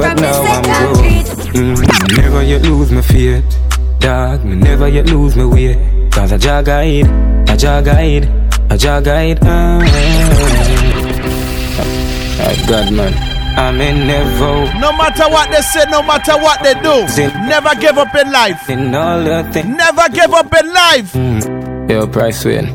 but 0.00 0.20
now 0.20 0.42
I'm 0.42 0.62
grown. 0.62 0.94
Mm, 1.54 2.16
never 2.16 2.42
yet 2.42 2.62
lose 2.62 2.90
my 2.92 3.00
fear, 3.02 3.42
dog. 3.98 4.44
Me 4.44 4.54
never 4.56 4.88
yet 4.88 5.06
lose 5.06 5.36
my 5.36 5.44
way. 5.44 6.08
Cause 6.10 6.32
I 6.32 6.38
jog 6.38 6.64
guide, 6.66 7.06
I 7.48 7.56
jog 7.56 7.84
guide, 7.84 8.28
I 8.70 8.76
jog 8.76 9.04
guide. 9.04 9.38
Ah, 12.40 12.54
God, 12.68 12.92
man. 12.92 13.12
I'm 13.58 13.80
in 13.80 14.06
never. 14.06 14.78
No 14.78 14.92
matter 14.92 15.24
what 15.28 15.50
they 15.50 15.60
say, 15.62 15.84
no 15.90 16.00
matter 16.02 16.36
what 16.38 16.62
they 16.62 16.74
do, 16.74 17.06
never 17.48 17.74
give 17.80 17.98
up 17.98 18.14
in 18.14 18.30
life. 18.30 18.68
In 18.70 18.94
all 18.94 19.22
the 19.24 19.42
things. 19.52 19.66
Never 19.76 20.08
give 20.10 20.32
up 20.32 20.52
in 20.54 20.72
life. 20.72 21.12
Mm. 21.14 21.90
Yo, 21.90 22.06
Price 22.06 22.44
win. 22.44 22.66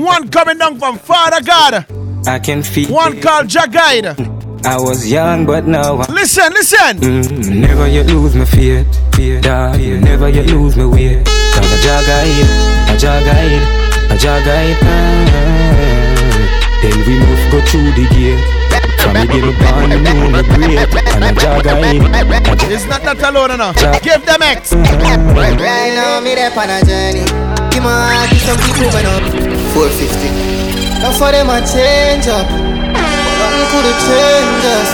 One 0.00 0.28
coming 0.28 0.58
down 0.58 0.78
from 0.78 0.98
Father 0.98 1.42
God. 1.44 1.86
I 2.28 2.38
can 2.38 2.62
feel 2.62 2.92
One 2.94 3.20
called 3.20 3.48
Jagaida. 3.48 4.14
Mm. 4.14 4.41
I 4.64 4.76
was 4.78 5.10
young, 5.10 5.44
but 5.44 5.66
now 5.66 6.00
I'm. 6.00 6.14
Listen, 6.14 6.52
listen. 6.52 6.98
Mm, 6.98 7.60
never 7.60 7.88
you 7.88 8.02
lose 8.04 8.34
my 8.36 8.44
faith. 8.44 8.86
Fear, 9.14 9.40
dog. 9.40 9.80
Never 9.80 10.28
you 10.28 10.42
lose 10.42 10.76
my 10.76 10.86
way. 10.86 11.22
Cause 11.24 11.66
I 11.66 11.78
jog 11.82 12.06
guide, 12.06 12.46
I 12.88 12.96
jog 12.96 13.24
guide, 13.24 13.62
I 14.10 14.16
jog 14.16 14.44
guide. 14.44 14.76
Ah, 14.82 16.78
then 16.80 16.94
we 17.06 17.18
must 17.18 17.50
go 17.50 17.58
through 17.66 17.90
the 17.98 18.06
gate. 18.14 18.38
From 19.02 19.14
the 19.18 19.26
game 19.26 19.50
born, 19.58 19.90
you 19.90 19.98
know 19.98 20.30
me 20.30 20.42
great. 20.54 20.94
And 21.10 21.24
I 21.24 21.34
jog 21.34 21.64
guide. 21.64 22.06
It's 22.70 22.86
not 22.86 23.02
that 23.02 23.18
alone 23.22 23.50
enough. 23.50 23.76
Give 24.02 24.24
them 24.24 24.42
X. 24.42 24.72
Right 24.72 25.58
now, 25.58 26.20
me 26.20 26.34
there 26.36 26.54
on 26.54 26.70
a 26.70 26.78
journey. 26.86 27.26
Give 27.74 27.82
my 27.82 27.90
heart 28.14 28.30
to 28.30 28.38
some 28.38 28.58
people 28.62 28.86
when 28.94 29.06
up 29.10 29.26
450. 29.74 31.02
Now 31.02 31.10
for 31.18 31.32
them 31.32 31.50
I 31.50 31.60
change 31.66 32.28
up. 32.28 32.71
Nothing 33.62 33.78
could 33.78 33.94
have 33.94 34.02
changed 34.02 34.66
us. 34.74 34.90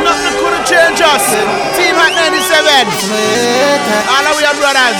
Nothing 0.00 0.34
could 0.40 0.54
have 0.56 0.64
changed 0.64 1.02
us. 1.04 1.24
Team 1.76 1.92
at 1.92 2.16
97. 2.16 2.88
All 4.08 4.24
of 4.24 4.40
are 4.48 4.56
brothers. 4.56 4.96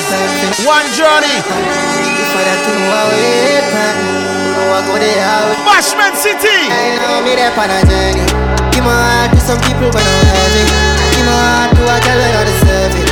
One 0.69 0.85
journey. 0.93 1.41
If 1.41 2.37
I 2.37 2.43
don't 2.45 2.69
know 2.69 2.93
how 2.93 3.09
it 3.17 3.65
know 4.61 4.77
I 4.77 4.81
go 4.85 4.95
there. 5.01 5.25
Bashment 5.65 6.21
City. 6.21 6.69
I 6.69 7.01
know 7.01 7.25
me 7.25 7.33
there 7.33 7.49
on 7.57 7.73
a 7.73 7.81
journey. 7.89 8.29
Give 8.77 8.85
my 8.85 8.93
heart 8.93 9.33
to 9.33 9.41
some 9.41 9.61
people 9.65 9.89
when 9.89 10.05
I'm 10.05 10.29
heavy. 10.29 10.65
Give 11.17 11.25
my 11.25 11.33
heart 11.33 11.71
to 11.81 11.83
a 11.89 11.97
girl 12.05 12.19
when 12.21 12.35
I 12.37 12.43
deserve 12.45 12.93
it. 12.93 13.09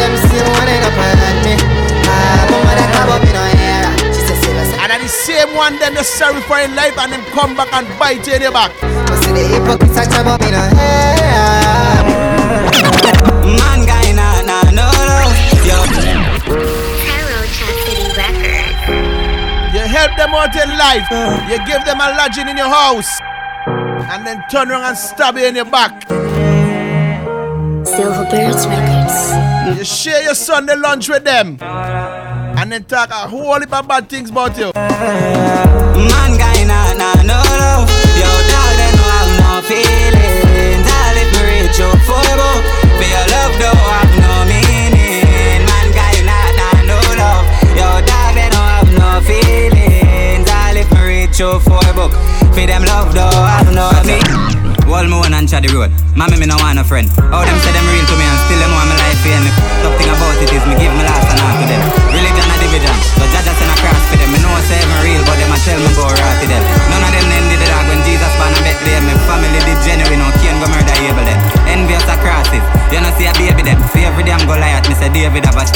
Them 0.00 0.12
same 0.32 0.48
one 0.48 0.64
end 0.64 0.84
up 0.88 0.96
on 0.96 1.36
me. 1.44 1.54
Ah, 2.08 2.48
mama 2.48 2.72
that 2.72 2.88
come 2.96 3.10
up 3.12 3.24
in 3.28 3.36
her 3.36 3.50
hair. 3.52 3.84
She 4.16 4.24
says, 4.24 4.40
"Say, 4.40 4.52
listen." 4.56 4.80
And 4.80 4.96
the 5.04 5.12
same 5.12 5.52
one 5.52 5.76
then 5.76 5.92
they 5.92 6.08
sorry 6.08 6.40
for 6.48 6.56
in 6.58 6.72
life 6.74 6.96
and 6.96 7.12
then 7.12 7.22
come 7.36 7.52
back 7.54 7.68
and 7.76 7.84
bite 8.00 8.24
you 8.26 8.40
in 8.40 8.42
your 8.48 8.52
back. 8.56 8.72
But 9.10 9.18
see 9.24 9.32
the 9.32 9.42
hypocrites 9.42 9.98
a 9.98 10.04
chop 10.06 10.26
up 10.26 10.40
in 10.42 10.54
her 10.54 10.70
hair. 10.70 12.04
Man 13.58 13.80
guy 13.84 14.12
nah 14.14 14.38
nah 14.46 14.70
no 14.70 14.86
love 14.86 15.34
Yo 15.66 15.78
You 19.74 19.82
help 19.86 20.16
them 20.16 20.30
out 20.30 20.54
in 20.54 20.70
life. 20.78 21.10
You 21.50 21.58
give 21.66 21.84
them 21.84 21.98
a 21.98 22.14
lodging 22.14 22.46
in 22.46 22.56
your 22.56 22.68
house. 22.68 23.18
And 23.66 24.24
then 24.24 24.44
turn 24.48 24.70
around 24.70 24.84
and 24.84 24.96
stab 24.96 25.36
you 25.36 25.46
in 25.46 25.56
your 25.56 25.64
back. 25.64 26.06
Silver 27.86 28.26
Birds 28.30 28.66
Records. 28.66 29.78
You 29.78 29.84
share 29.84 30.22
your 30.22 30.36
Sunday 30.36 30.76
lunch 30.76 31.08
with 31.08 31.24
them. 31.24 31.58
And 31.60 32.70
then 32.70 32.84
talk 32.84 33.10
a 33.10 33.26
whole 33.26 33.58
heap 33.58 33.72
of 33.72 33.88
bad 33.88 34.08
things 34.08 34.30
about 34.30 34.56
you. 34.56 34.70
Me 51.40 51.46
reach 51.46 51.54
you 51.54 51.60
forever 51.60 52.08
For 52.52 52.66
them 52.66 52.84
love 52.84 53.14
don't 53.14 53.32
have 53.32 53.74
no 53.74 53.90
meaning 54.04 54.60
Wall 54.90 55.06
me 55.06 55.14
one 55.14 55.34
and 55.38 55.46
chat 55.46 55.62
road. 55.70 55.86
Mommy, 56.18 56.34
me 56.34 56.50
no 56.50 56.58
want 56.58 56.74
no 56.74 56.82
friend. 56.82 57.06
All 57.30 57.46
them 57.46 57.58
say 57.62 57.70
them 57.70 57.86
real 57.94 58.02
to 58.10 58.14
me 58.18 58.26
and 58.26 58.38
still 58.42 58.58
them 58.58 58.74
want 58.74 58.90
my 58.90 58.98
life 58.98 59.22
in 59.22 59.38
me. 59.46 59.50
Tough 59.86 59.94
thing 60.02 60.10
about 60.10 60.34
it 60.42 60.50
is 60.50 60.66
me 60.66 60.74
give 60.74 60.90
my 60.98 61.06
last 61.06 61.30
and 61.30 61.38
half 61.38 61.62
to 61.62 61.64
them. 61.70 61.82
Religion 62.10 62.42
a 62.42 62.56
division, 62.58 62.96
so 63.14 63.22
Jaja 63.30 63.54
send 63.54 63.70
a 63.70 63.76
cross 63.78 64.02
for 64.10 64.18
them. 64.18 64.34
Me 64.34 64.42
know 64.42 64.50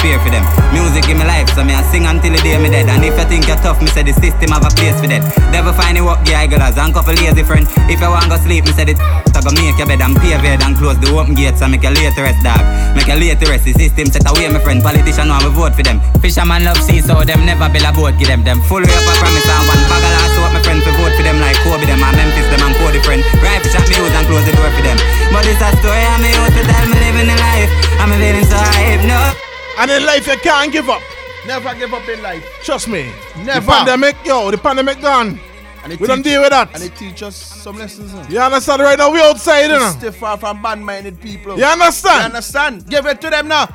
Spear 0.04 0.20
for 0.20 0.28
them. 0.28 0.44
Music 0.76 1.08
give 1.08 1.16
me 1.16 1.24
life, 1.24 1.48
so 1.56 1.64
me 1.64 1.72
I 1.72 1.80
sing 1.88 2.04
until 2.04 2.36
the 2.36 2.40
day 2.44 2.60
me 2.60 2.68
dead. 2.68 2.92
And 2.92 3.00
if 3.00 3.16
you 3.16 3.24
think 3.24 3.48
you're 3.48 3.56
tough, 3.64 3.80
me 3.80 3.88
say 3.88 4.04
the 4.04 4.12
system 4.12 4.52
have 4.52 4.60
a 4.60 4.68
place 4.76 5.00
for 5.00 5.08
that. 5.08 5.24
Never 5.48 5.72
find 5.72 5.96
you 5.96 6.12
up, 6.12 6.20
the 6.28 6.36
idlers 6.36 6.76
and 6.76 6.92
couple 6.92 7.16
lazy 7.16 7.40
friend. 7.40 7.64
If 7.88 8.04
you 8.04 8.12
want 8.12 8.28
go 8.28 8.36
sleep, 8.36 8.68
me 8.68 8.76
say 8.76 8.84
the 8.84 8.92
I 9.00 9.40
go 9.40 9.48
make 9.56 9.80
your 9.80 9.88
bed 9.88 10.04
and 10.04 10.12
pay 10.20 10.36
bed 10.36 10.60
and 10.60 10.76
close 10.76 11.00
the 11.00 11.08
open 11.08 11.32
gates 11.32 11.64
and 11.64 11.72
make 11.72 11.80
your 11.80 11.96
late 11.96 12.12
rest, 12.20 12.36
dog. 12.44 12.60
Make 12.92 13.08
your 13.08 13.16
late 13.16 13.40
rest. 13.48 13.64
The 13.64 13.72
system 13.72 14.12
set 14.12 14.28
away, 14.28 14.44
my 14.52 14.60
friend. 14.60 14.84
Politician 14.84 15.32
want 15.32 15.40
we 15.40 15.56
vote 15.56 15.72
for 15.72 15.80
them. 15.80 16.04
Fisherman 16.20 16.68
love 16.68 16.84
sea, 16.84 17.00
so 17.00 17.24
them 17.24 17.48
never 17.48 17.72
build 17.72 17.88
a 17.88 17.90
boat. 17.96 18.12
Give 18.20 18.28
them 18.28 18.44
them 18.44 18.60
full 18.68 18.84
way 18.84 18.92
up 18.92 19.08
a 19.08 19.12
promise 19.16 19.48
and 19.48 19.64
one 19.72 19.80
bag 19.88 20.04
of 20.04 20.12
last 20.20 20.36
hope, 20.36 20.52
my 20.52 20.60
friend. 20.60 20.84
We 20.84 20.92
vote 21.00 21.16
for 21.16 21.24
them 21.24 21.40
like 21.40 21.56
Kobe 21.64 21.88
them 21.88 22.04
and 22.04 22.12
Memphis 22.12 22.44
them 22.52 22.60
and 22.60 22.76
Cody 22.76 23.00
friend. 23.00 23.24
Right 23.40 23.56
fish 23.64 23.72
at 23.72 23.88
me 23.88 23.96
use 23.96 24.12
and 24.12 24.28
close 24.28 24.44
the 24.44 24.52
door 24.52 24.68
for 24.68 24.84
them. 24.84 25.00
But 25.32 25.48
it's 25.48 25.64
a 25.64 25.72
story 25.80 26.04
I'm 26.04 26.20
me 26.20 26.28
out 26.36 26.52
to 26.52 26.60
tell 26.60 26.84
me 26.92 26.96
living 27.00 27.32
the 27.32 27.36
life. 27.40 27.72
I'm 27.96 28.12
feeling 28.20 28.44
so 28.44 28.60
hype, 28.60 29.00
no. 29.08 29.53
And 29.78 29.90
in 29.90 30.04
life 30.06 30.26
you 30.26 30.36
can't 30.38 30.72
give 30.72 30.88
up. 30.88 31.02
Never 31.46 31.74
give 31.74 31.92
up 31.92 32.08
in 32.08 32.22
life. 32.22 32.44
Trust 32.62 32.88
me. 32.88 33.10
Never. 33.44 33.60
The 33.60 33.66
pandemic, 33.72 34.16
yo, 34.24 34.50
the 34.50 34.58
pandemic 34.58 35.00
gone. 35.00 35.38
And 35.82 36.00
We 36.00 36.06
don't 36.06 36.22
deal 36.22 36.40
with 36.40 36.50
that. 36.50 36.72
And 36.72 36.82
they 36.82 36.88
teach 36.88 37.22
us 37.22 37.36
some 37.36 37.76
lessons. 37.76 38.12
huh? 38.12 38.24
You 38.30 38.40
understand 38.40 38.80
right 38.80 38.98
now? 38.98 39.10
We 39.12 39.20
outside, 39.20 39.62
you 39.64 39.68
know. 39.78 39.90
Stay 39.98 40.10
far 40.10 40.38
from 40.38 40.62
bad-minded 40.62 41.20
people. 41.20 41.58
You 41.58 41.64
understand? 41.66 42.20
You 42.20 42.26
understand? 42.26 42.88
Give 42.88 43.04
it 43.04 43.20
to 43.20 43.28
them 43.28 43.48
now. 43.48 43.66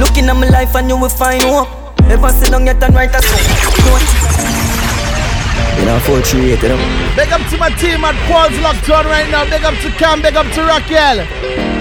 Looking 0.00 0.28
at 0.28 0.36
my 0.40 0.48
life 0.48 0.74
and 0.74 0.88
you 0.88 0.96
will 0.96 1.10
find 1.10 1.42
hope. 1.42 1.68
Never 2.08 2.30
sit 2.30 2.50
down 2.50 2.64
yet 2.64 2.82
and 2.82 2.94
write 2.94 3.14
a 3.14 3.20
song. 3.20 3.44
You 5.78 5.84
know, 5.84 6.00
438, 6.00 6.62
you 6.62 6.68
know. 6.70 6.78
Big 7.16 7.28
up 7.32 7.42
to 7.50 7.58
my 7.58 7.68
team 7.76 8.00
at 8.04 8.16
Paul's 8.32 8.56
Locked 8.64 8.88
On 8.88 9.04
right 9.04 9.28
now. 9.30 9.44
Big 9.50 9.62
up 9.64 9.74
to 9.84 9.90
Cam, 10.00 10.22
big 10.22 10.34
up 10.36 10.46
to 10.54 10.62
Raquel. 10.64 11.75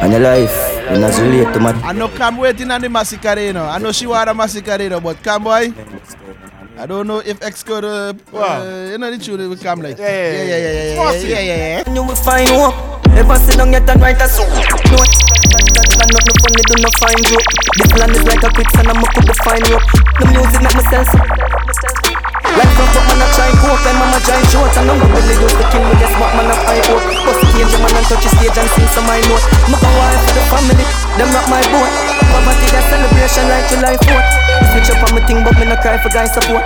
And 0.00 0.12
your 0.12 0.20
life, 0.22 0.54
you 0.90 0.98
not 0.98 1.18
relate 1.18 1.52
to 1.52 1.60
my. 1.60 1.72
I 1.82 1.92
know 1.92 2.08
Cam 2.08 2.36
waiting 2.36 2.70
on 2.70 2.80
the 2.80 2.88
massacre, 2.88 3.38
you 3.40 3.52
know. 3.52 3.64
I 3.66 3.78
know 3.78 3.92
she 3.92 4.06
want 4.06 4.30
a 4.30 4.34
massacre, 4.34 4.80
you 4.80 4.88
know, 4.88 5.00
but 5.00 5.22
Cam 5.22 5.42
boy, 5.42 5.72
I 6.78 6.86
don't 6.86 7.06
know 7.06 7.18
if 7.18 7.42
X 7.42 7.62
could, 7.64 7.84
uh, 7.84 8.14
uh, 8.32 8.88
you 8.90 8.98
know, 8.98 9.10
the 9.10 9.18
tune 9.18 9.48
will 9.48 9.56
come 9.56 9.82
like. 9.82 9.98
Yeah, 9.98 10.06
yeah, 10.06 10.42
yeah, 10.42 10.44
yeah, 10.44 10.72
yeah, 10.72 10.94
yeah, 10.94 11.12
yeah, 11.12 11.40
yeah, 11.40 11.56
yeah. 11.56 11.82
And 11.84 11.96
you 11.96 12.04
will 12.04 12.14
find 12.14 12.48
hope. 12.48 13.04
Never 13.10 13.34
sit 13.42 13.56
down 13.58 13.72
yet 13.72 13.90
and 13.90 14.00
write 14.00 14.22
a 14.22 14.28
song. 14.28 14.46
No, 14.46 15.02
and 15.02 16.10
nothing 16.14 16.38
funny, 16.46 16.62
do 16.70 16.74
not 16.78 16.94
find 17.02 17.18
you. 17.26 17.38
This 17.82 17.90
land 17.98 18.14
is 18.14 18.22
like 18.22 18.42
a 18.46 18.50
quicksand, 18.54 18.86
I'm 18.86 19.02
a 19.02 19.06
could 19.10 19.34
find 19.42 19.66
rope. 19.66 19.82
The 20.22 20.24
music 20.30 20.62
make 20.62 20.78
myself 20.78 21.10
so. 21.10 21.18
Life 22.54 22.70
from 22.78 22.86
up, 22.94 23.04
man, 23.10 23.18
I 23.18 23.26
try 23.34 23.50
cope, 23.58 23.82
and 23.82 23.98
mama 23.98 24.18
try 24.22 24.38
short. 24.54 24.70
And 24.78 24.94
I'm 24.94 25.02
really 25.10 25.34
used 25.42 25.58
to 25.58 25.64
kill 25.74 25.82
me, 25.82 25.94
guess 25.98 26.14
what, 26.22 26.30
man, 26.38 26.46
I 26.46 26.56
fight 26.62 26.86
hope. 26.86 27.02
Bust 27.26 27.37
the 27.58 27.64
cage, 27.66 27.80
man, 27.82 27.96
and 27.96 28.06
touch 28.06 28.22
the 28.22 28.30
stage 28.38 28.58
and 28.58 28.70
sing 28.70 28.88
some 28.94 29.06
my 29.06 29.18
note. 29.26 29.42
Make 29.66 29.82
a 29.82 29.90
wife 29.98 30.22
for 30.26 30.34
the 30.34 30.42
family, 30.46 30.86
them 31.18 31.30
rock 31.34 31.46
my 31.50 31.62
boat. 31.74 31.90
Poverty, 32.30 32.66
that 32.70 32.84
celebration 32.86 33.48
like 33.50 33.66
July 33.66 33.96
4th. 33.98 34.30
Switch 34.72 34.90
up 34.94 35.02
on 35.02 35.14
my 35.18 35.26
thing, 35.26 35.42
but 35.42 35.58
me 35.58 35.66
no 35.66 35.76
cry 35.76 35.98
for 35.98 36.08
guys 36.10 36.32
support. 36.34 36.62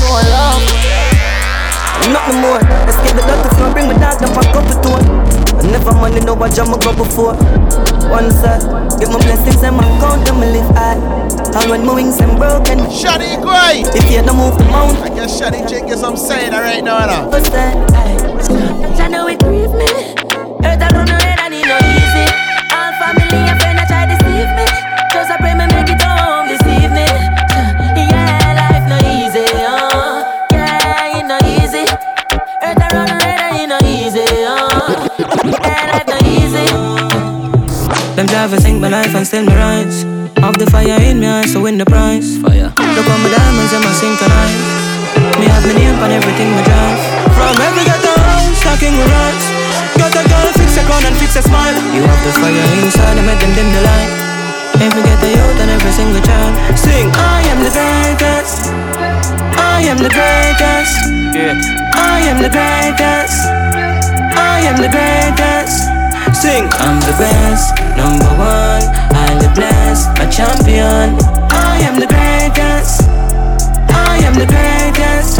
No 0.00 0.08
love. 0.08 0.89
Nothing 2.08 2.40
more. 2.40 2.60
Let's 2.88 2.96
get 3.04 3.12
the 3.16 3.22
doctor 3.28 3.50
floor, 3.56 3.72
bring 3.72 3.86
my 3.86 3.98
dog 4.00 4.16
down 4.20 4.32
for 4.32 4.42
couple 4.48 4.76
tour. 4.80 5.00
I 5.60 5.62
never 5.70 5.92
money 5.92 6.20
know 6.20 6.34
what 6.34 6.54
jam 6.54 6.72
I 6.72 6.78
go 6.80 6.96
before. 6.96 7.34
One 8.08 8.30
side, 8.32 8.64
get 8.98 9.12
my 9.12 9.20
blessings 9.20 9.62
and 9.62 9.76
my 9.76 9.84
count 10.00 10.24
them 10.24 10.40
live 10.40 10.64
high. 10.74 10.96
And 11.60 11.70
when 11.70 11.84
my 11.84 11.94
wings 11.94 12.18
and 12.20 12.38
broken, 12.38 12.78
Shotty 12.88 13.36
Gray. 13.42 13.84
If 13.92 14.10
you 14.10 14.22
don't 14.22 14.36
move 14.36 14.56
the 14.56 14.64
mount, 14.64 14.98
I 14.98 15.08
guess 15.10 15.38
Shotty 15.40 15.68
Jake 15.68 15.86
get 15.86 15.98
some 15.98 16.16
saying 16.16 16.52
that 16.52 16.62
right 16.62 16.82
now, 16.82 17.00
you 17.00 17.06
know. 17.06 17.28
what's 17.28 17.50
that? 17.50 17.76
I 19.00 19.08
know 19.08 19.28
it 19.28 19.38
grieve 19.40 19.70
me. 19.72 19.86
Earth 20.64 20.80
I 20.80 20.88
don't 20.90 21.06
know 21.06 21.18
it, 21.18 21.38
I 21.38 21.48
need 21.48 21.66
no 21.66 21.76
easy. 21.76 22.26
All 22.72 22.92
family 22.98 23.49
Them 38.50 38.58
drivers 38.58 38.66
think 38.66 38.82
my 38.82 38.90
life 38.90 39.14
and 39.14 39.22
still 39.22 39.46
me 39.46 39.54
rise. 39.54 40.02
Off 40.42 40.58
the 40.58 40.66
fire 40.66 40.98
in 41.06 41.22
me 41.22 41.26
eyes, 41.30 41.54
so 41.54 41.62
win 41.62 41.78
the 41.78 41.86
prize. 41.86 42.34
Fire. 42.42 42.66
Look 42.98 43.06
on 43.06 43.22
my 43.22 43.30
diamonds 43.30 43.70
and 43.70 43.78
my 43.78 43.94
synchronize. 43.94 44.58
Me 45.38 45.46
have 45.46 45.62
my 45.62 45.70
name 45.70 45.94
on 46.02 46.10
everything 46.10 46.50
me 46.50 46.62
drive. 46.66 46.98
From 47.38 47.54
every 47.62 47.86
ghetto 47.86 48.10
house, 48.10 48.50
stacking 48.58 48.90
with 48.98 49.06
rice. 49.06 49.46
got 50.02 50.18
a 50.18 50.26
girl, 50.26 50.50
fix 50.58 50.74
a 50.74 50.82
crown 50.82 50.98
and 51.06 51.14
fix 51.22 51.38
a 51.38 51.46
smile. 51.46 51.78
You 51.94 52.02
have 52.02 52.18
the 52.26 52.34
fire 52.42 52.66
inside 52.82 53.22
and 53.22 53.26
make 53.30 53.38
them 53.38 53.54
dim 53.54 53.70
the 53.70 53.82
light. 53.86 54.10
Every 54.82 55.02
get 55.06 55.22
the 55.22 55.30
youth 55.30 55.58
and 55.62 55.70
every 55.70 55.94
single 55.94 56.18
child. 56.18 56.50
Sing, 56.74 57.06
I 57.06 57.46
am 57.54 57.62
the 57.62 57.70
greatest. 57.70 58.74
I 59.62 59.86
am 59.86 59.98
the 60.02 60.10
greatest. 60.10 60.98
Yeah. 61.38 61.54
I 61.94 62.18
am 62.26 62.42
the 62.42 62.50
greatest. 62.50 63.38
I 64.34 64.58
am 64.66 64.74
the 64.82 64.90
greatest. 64.90 65.89
Sing, 66.32 66.64
I'm 66.72 66.98
the 67.00 67.14
best, 67.18 67.76
number 67.96 68.24
one. 68.38 68.82
I'm 69.12 69.38
the 69.38 69.52
blessed, 69.54 70.08
a 70.18 70.30
champion. 70.30 71.18
I 71.52 71.78
am 71.82 72.00
the 72.00 72.06
greatest. 72.06 73.02
I 73.90 74.18
am 74.24 74.34
the 74.34 74.46
greatest. 74.46 75.39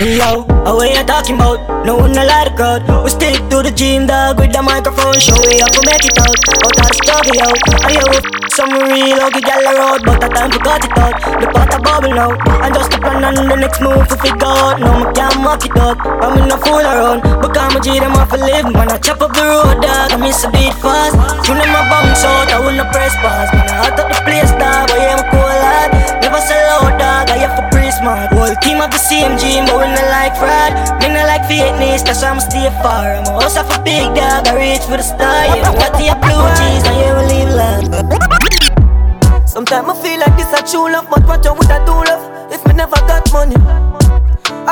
Yo, 0.00 0.48
what 0.64 0.88
you 0.88 1.04
talking 1.04 1.36
about? 1.36 1.60
No 1.84 1.96
one 1.96 2.16
a 2.16 2.24
lot 2.24 2.48
of 2.48 2.56
crowd. 2.56 2.80
We 3.04 3.10
stick 3.10 3.36
to 3.52 3.60
the 3.60 3.70
gym, 3.70 4.06
dog, 4.06 4.40
with 4.40 4.52
the 4.52 4.62
microphone. 4.62 5.20
Show 5.20 5.36
we 5.44 5.60
up 5.60 5.68
to 5.68 5.82
make 5.84 6.00
it 6.08 6.16
out. 6.16 6.32
Out 6.32 6.80
of 6.80 6.86
the 6.88 6.96
struggle, 6.96 7.36
yo. 7.36 7.52
I 7.84 7.92
yo, 8.00 8.06
some 8.56 8.72
real 8.72 9.20
ugly 9.20 9.44
gal 9.44 9.60
road, 9.60 10.00
but 10.02 10.16
the 10.16 10.32
time 10.32 10.50
to 10.50 10.58
cut 10.64 10.80
it 10.80 10.96
out. 10.96 11.14
The 11.38 11.46
pot 11.52 11.74
a 11.76 11.78
bubble 11.84 12.14
now. 12.16 12.32
And 12.64 12.72
just 12.74 12.90
to 12.92 12.98
plan 12.98 13.20
on 13.20 13.36
the 13.36 13.56
next 13.56 13.84
move 13.84 14.08
to 14.08 14.16
figure 14.16 14.48
out. 14.48 14.80
No, 14.80 15.04
I 15.04 15.12
can't 15.12 15.38
mock 15.44 15.64
it 15.66 15.76
up. 15.76 16.00
I'm 16.00 16.40
in 16.40 16.50
a 16.50 16.56
fool 16.56 16.80
around. 16.80 17.22
But 17.44 17.52
I'm 17.58 17.76
a 17.76 17.80
G, 17.84 18.00
them 18.00 18.16
off 18.16 18.32
a 18.32 18.38
live. 18.40 18.72
Man, 18.72 18.88
I 18.88 18.96
chop 18.96 19.20
up 19.20 19.36
the 19.36 19.44
road, 19.44 19.82
dog. 19.84 20.08
I 20.08 20.16
miss 20.16 20.42
a 20.42 20.50
beat 20.50 20.72
fast. 20.80 21.14
You 21.46 21.54
know 21.54 21.68
my 21.68 21.84
bounce 21.92 22.24
out, 22.24 22.48
I 22.48 22.58
wanna 22.64 22.88
press 22.90 23.12
pass. 23.20 23.52
Man, 23.52 23.68
I 23.68 23.92
hot 23.92 24.00
up 24.00 24.08
the 24.08 24.18
place, 24.24 24.50
dog. 24.56 24.88
But 24.88 25.04
I'm 25.04 25.20
cool, 25.30 25.52
lad. 25.62 26.11
Never 26.32 26.48
sell 26.48 26.88
out, 26.88 26.96
dog. 26.96 27.28
I 27.28 27.44
have 27.44 27.52
for 27.60 27.68
smart. 27.92 28.32
Whole 28.32 28.56
team 28.64 28.80
of 28.80 28.88
the 28.88 28.96
same 28.96 29.36
gym, 29.36 29.68
but 29.68 29.76
we 29.76 29.84
not 29.92 30.08
like 30.08 30.32
fraud. 30.40 30.72
Me 31.04 31.12
not 31.12 31.28
like 31.28 31.44
fitness, 31.44 32.00
that's 32.00 32.24
why 32.24 32.32
I'm 32.32 32.40
stay 32.40 32.72
far. 32.80 33.20
I'm 33.20 33.28
a 33.28 33.36
house 33.36 33.60
of 33.60 33.68
a 33.68 33.76
big 33.84 34.08
dog, 34.16 34.48
I 34.48 34.56
reach 34.56 34.80
for 34.88 34.96
the 34.96 35.04
star. 35.04 35.44
Yeah, 35.52 35.60
got 35.76 35.92
the 35.92 36.08
blue 36.24 36.48
cheese, 36.56 36.84
and 36.88 36.96
yeah, 36.96 37.12
we 37.20 37.22
live 37.36 37.52
long. 37.52 37.84
Sometimes 39.44 39.92
I 39.92 39.94
feel 40.00 40.20
like 40.24 40.32
this 40.40 40.48
a 40.56 40.64
true 40.64 40.88
love, 40.88 41.04
but 41.12 41.20
what 41.28 41.44
you 41.44 41.52
would 41.52 41.68
I 41.68 41.84
do 41.84 42.00
love 42.00 42.24
if 42.48 42.64
me 42.64 42.80
never 42.80 42.96
got 43.04 43.28
money? 43.28 43.60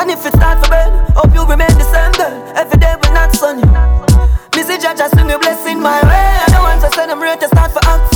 And 0.01 0.09
if 0.09 0.25
it 0.25 0.33
start 0.33 0.65
for 0.65 0.69
bed, 0.73 0.89
hope 1.13 1.29
you 1.29 1.45
remain 1.45 1.77
the 1.77 1.85
same 1.93 2.09
girl. 2.17 2.41
Every 2.57 2.81
day 2.81 2.97
we 3.05 3.13
not 3.13 3.37
sunny. 3.37 3.61
Missy 4.57 4.81
Jaja 4.81 5.13
swing 5.13 5.29
a 5.29 5.37
blessing 5.37 5.77
my 5.77 6.01
way. 6.09 6.25
I 6.41 6.49
don't 6.57 6.65
want 6.65 6.81
to 6.81 7.15
ready 7.21 7.39
to 7.41 7.47
start 7.53 7.69
for 7.69 7.85
act 7.85 8.10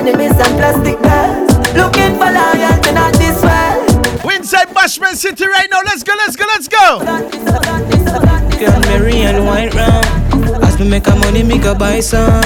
enemies 0.00 0.32
and 0.32 0.54
plastic 0.56 0.96
girls. 1.04 1.50
Looking 1.76 2.16
for 2.16 2.30
loyalty, 2.32 2.92
not 2.92 3.12
this 3.20 3.36
world. 3.44 4.24
We 4.24 4.36
inside 4.36 4.68
Bashment 4.68 5.16
City 5.16 5.46
right 5.46 5.68
now. 5.70 5.80
Let's 5.84 6.02
go, 6.02 6.14
let's 6.16 6.36
go, 6.36 6.44
let's 6.46 6.68
go. 6.68 6.86
Cranberry 8.56 9.20
and 9.28 9.44
white 9.46 9.74
rum. 9.74 10.04
As 10.64 10.78
me 10.78 10.88
make 10.88 11.06
a 11.06 11.14
money, 11.16 11.42
me 11.42 11.58
go 11.58 11.74
buy 11.74 12.00
some. 12.00 12.42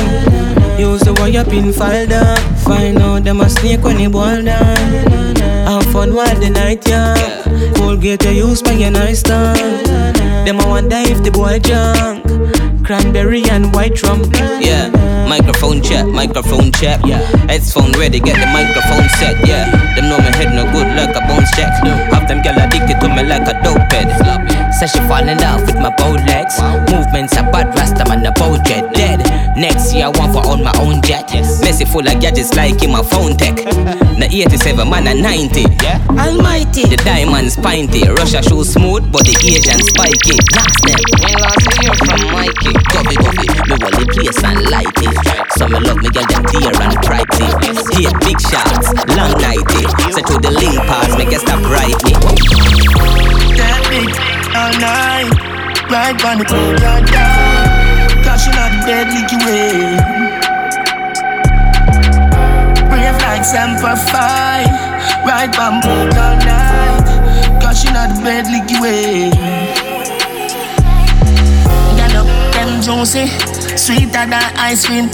Use 0.78 1.02
the 1.02 1.14
wire 1.20 1.44
pin 1.44 1.72
file 1.72 2.06
down. 2.06 2.36
Find 2.66 2.98
out 2.98 3.22
them 3.22 3.40
a 3.40 3.48
snake 3.48 3.84
when 3.84 3.98
he 3.98 4.08
boil 4.08 4.42
down. 4.42 5.36
Have 5.66 5.86
fun 5.92 6.12
while 6.14 6.38
the 6.40 6.50
night 6.50 6.86
young. 6.88 7.74
Colgate 7.74 8.24
you 8.24 8.48
use 8.48 8.62
by 8.62 8.72
your 8.72 8.90
nice 8.90 9.22
tongue. 9.22 9.54
Them 10.44 10.58
a 10.58 10.66
wonder 10.66 10.96
if 10.96 11.22
the 11.22 11.30
boy 11.30 11.60
drunk. 11.60 12.23
Cranberry 12.84 13.42
and 13.48 13.74
white 13.74 14.02
rum. 14.02 14.22
Yeah, 14.60 14.90
microphone 15.26 15.82
check, 15.82 16.06
microphone 16.06 16.70
check. 16.72 17.00
Yeah, 17.04 17.18
headphone 17.48 17.92
ready, 17.92 18.20
get 18.20 18.36
the 18.36 18.46
microphone 18.52 19.08
set. 19.16 19.40
Yeah, 19.48 19.64
them 19.96 20.08
know 20.10 20.18
my 20.18 20.30
head 20.36 20.52
no 20.54 20.64
good 20.70 20.92
like 20.94 21.16
a 21.16 21.20
bones 21.26 21.50
check. 21.56 21.72
Have 22.12 22.28
them 22.28 22.42
girl 22.42 22.58
addicted 22.60 23.00
to 23.00 23.08
me 23.08 23.24
like 23.24 23.48
a 23.48 23.56
dope 23.64 23.90
head. 23.90 24.12
Says 24.74 24.92
she 24.92 24.98
fall 25.08 25.26
in 25.26 25.38
love 25.38 25.62
with 25.66 25.76
my 25.76 25.94
bow 25.96 26.12
legs. 26.28 26.60
Movements 26.92 27.36
are 27.38 27.50
bad, 27.50 27.74
rasta 27.74 28.04
man 28.08 28.26
a 28.26 28.32
bow 28.32 28.56
jet 28.64 28.92
dead. 28.92 29.20
Next 29.56 29.94
year 29.94 30.06
I 30.06 30.08
want 30.08 30.32
for 30.34 30.46
own 30.46 30.62
my 30.62 30.72
own 30.80 31.00
jet. 31.00 31.32
Messy 31.62 31.86
full 31.86 32.06
of 32.06 32.20
gadgets 32.20 32.54
like 32.54 32.82
in 32.82 32.92
my 32.92 33.02
phone 33.02 33.36
tech. 33.36 33.56
The 34.14 34.30
87 34.30 34.88
man 34.88 35.08
a 35.08 35.14
90. 35.14 35.62
Yeah, 35.82 35.98
almighty. 36.10 36.86
The 36.86 36.96
diamonds 37.04 37.56
pinty. 37.56 38.06
Russia 38.14 38.40
shoes 38.42 38.72
smooth, 38.72 39.10
but 39.10 39.26
the 39.26 39.34
Asian 39.42 39.82
spiky. 39.82 40.38
Last 40.54 40.84
year 41.82 41.94
from 41.94 42.20
Mikey. 42.30 42.72
Govy 42.92 43.16
govy, 43.18 43.46
me 43.68 43.74
roll 43.80 43.94
the 43.98 44.06
place 44.12 44.42
and 44.44 44.60
light 44.70 44.98
it. 45.02 45.16
So 45.56 45.66
me 45.68 45.78
love 45.80 45.98
me 46.02 46.10
girl 46.10 46.26
them 46.28 46.44
dear 46.52 46.74
and 46.74 46.96
pricey. 47.02 47.48
Here 47.96 48.14
big 48.22 48.38
shots, 48.40 48.92
long 49.16 49.34
nighty. 49.40 49.82
So 50.14 50.20
to 50.22 50.34
the 50.38 50.50
link 50.50 50.78
pass, 50.86 51.16
make 51.18 51.32
it 51.32 51.40
stop 51.40 51.62
right 51.66 51.94
it. 51.94 52.18
That 53.58 53.80
big 53.90 54.10
all 54.54 54.74
night, 54.78 55.32
right 55.90 56.16
on 56.24 56.38
the 56.38 56.46
cold 56.46 56.78
yard 56.80 57.06
down. 57.10 58.22
Crashing 58.22 58.56
on 58.56 58.70
the 58.72 58.80
dead 58.86 59.06
leaky 59.14 59.38
way. 59.44 59.98
Brave 62.88 63.18
like 63.22 63.44
Semper 63.44 63.96
Fi, 64.10 64.64
right 65.26 65.50
board 65.82 66.14
all 66.14 66.36
night. 66.44 67.06
Crashing 67.60 67.96
on 67.96 68.14
the 68.14 68.20
bed 68.22 68.46
leaky 68.46 68.80
way. 68.80 69.73
Juicy. 72.84 73.26
Sweeter 73.76 74.26
than 74.26 74.32
ice 74.56 74.84
cream 74.86 75.08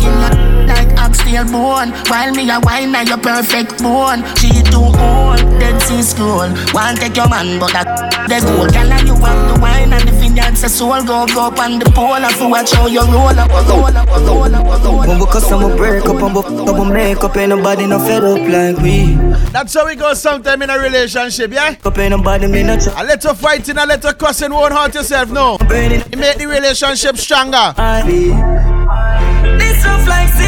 your 0.00 0.57
like 0.68 0.90
oxtail 0.98 1.44
bone. 1.44 1.90
While 2.08 2.32
me 2.32 2.48
a 2.50 2.60
wine 2.60 2.92
na 2.92 3.00
your 3.02 3.18
perfect 3.18 3.82
bone. 3.82 4.22
She 4.36 4.62
too 4.62 4.84
old, 4.84 5.40
dead 5.58 5.80
sea 5.82 6.02
scroll 6.02 6.50
Want 6.74 6.98
take 7.00 7.16
your 7.16 7.28
man 7.28 7.58
but 7.58 7.72
that 7.72 7.88
the 8.28 8.38
gold 8.46 8.72
Girl 8.72 8.92
and 8.92 9.08
you 9.08 9.14
have 9.14 9.42
the 9.48 9.60
wine 9.60 9.92
and 9.92 10.08
the 10.08 10.12
vineyard 10.12 10.56
say 10.56 10.68
soul 10.68 11.02
Go 11.02 11.26
go 11.26 11.48
up 11.48 11.58
on 11.58 11.78
the 11.78 11.90
pole 11.96 12.14
and 12.14 12.34
for 12.36 12.50
watch 12.50 12.72
how 12.72 12.86
you 12.86 13.00
roll 13.00 13.38
up 13.38 13.50
Roll 13.50 13.84
up, 13.86 14.08
roll 14.08 14.54
up, 14.54 14.64
roll 14.64 15.00
up 15.00 15.08
When 15.08 15.18
we 15.18 15.26
cause 15.26 15.50
I'ma 15.50 15.74
break 15.76 16.04
up 16.04 16.22
and 16.22 16.78
we 16.78 16.84
make 16.92 17.24
up 17.24 17.36
Ain't 17.36 17.50
nobody 17.50 17.86
no 17.86 17.98
fed 17.98 18.24
up 18.24 18.38
like 18.48 18.76
we. 18.82 19.14
That's 19.52 19.74
how 19.74 19.86
we 19.86 19.94
go 19.96 20.14
sometime 20.14 20.62
in 20.62 20.70
a 20.70 20.78
relationship, 20.78 21.52
yeah? 21.52 21.76
Up 21.84 21.98
ain't 21.98 22.10
nobody 22.10 22.46
me 22.46 22.62
not 22.62 22.86
A 22.86 23.04
little 23.04 23.34
fighting, 23.34 23.78
a 23.78 23.86
little 23.86 24.12
cussing 24.12 24.52
won't 24.52 24.72
hurt 24.72 24.94
yourself, 24.94 25.30
no. 25.30 25.56
You 25.60 26.18
make 26.18 26.38
the 26.38 26.46
relationship 26.48 27.16
stronger. 27.16 27.74
This 29.58 29.84
rough 29.84 30.06
like 30.06 30.28
sea 30.34 30.47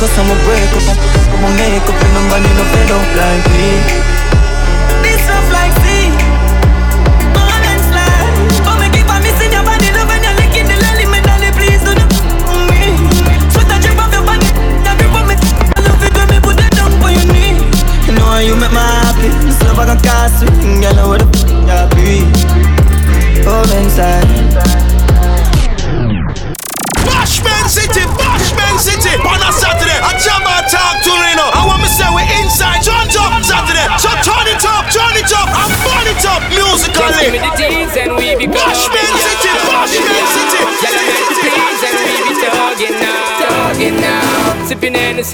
Cause 0.00 0.16
I'ma 0.16 0.32
break 0.48 0.72
up 0.80 0.96
I'ma 1.28 1.48
make 1.60 1.84
up 1.84 1.92
and 1.92 2.12
nobody 2.16 2.48
no 2.56 2.64
fed 2.72 2.88
up 2.88 3.04
like 3.20 3.44
me. 3.52 3.68
This 5.04 5.20
like 5.52 5.76
sea. 5.84 6.08
Keep 8.96 9.12
on 9.12 9.20
missing 9.20 9.52
your 9.52 9.60
body 9.60 9.92
the 9.92 10.80
lolly 10.80 11.04
Me 11.04 11.20
dolly 11.20 11.52
please 11.52 11.84
do 11.84 11.92
me. 12.72 12.96
Sweat 13.52 13.68
a 13.68 13.76
off 14.00 14.08
your 14.08 14.24
body 14.24 14.48
me. 15.28 15.36
I 15.76 15.84
love 15.84 16.00
me 16.32 16.40
put 16.40 16.56
your 16.56 17.28
knee. 17.28 17.60
You 18.08 18.16
know 18.16 18.24
how 18.24 18.40
you 18.40 18.56
make 18.56 18.72
my 18.72 18.80
happy. 19.04 19.28
This 19.44 19.60
love 19.68 19.76
like 19.76 19.92
a 19.92 20.00
castle 20.00 20.48
Girl 20.80 20.96
I 20.96 21.19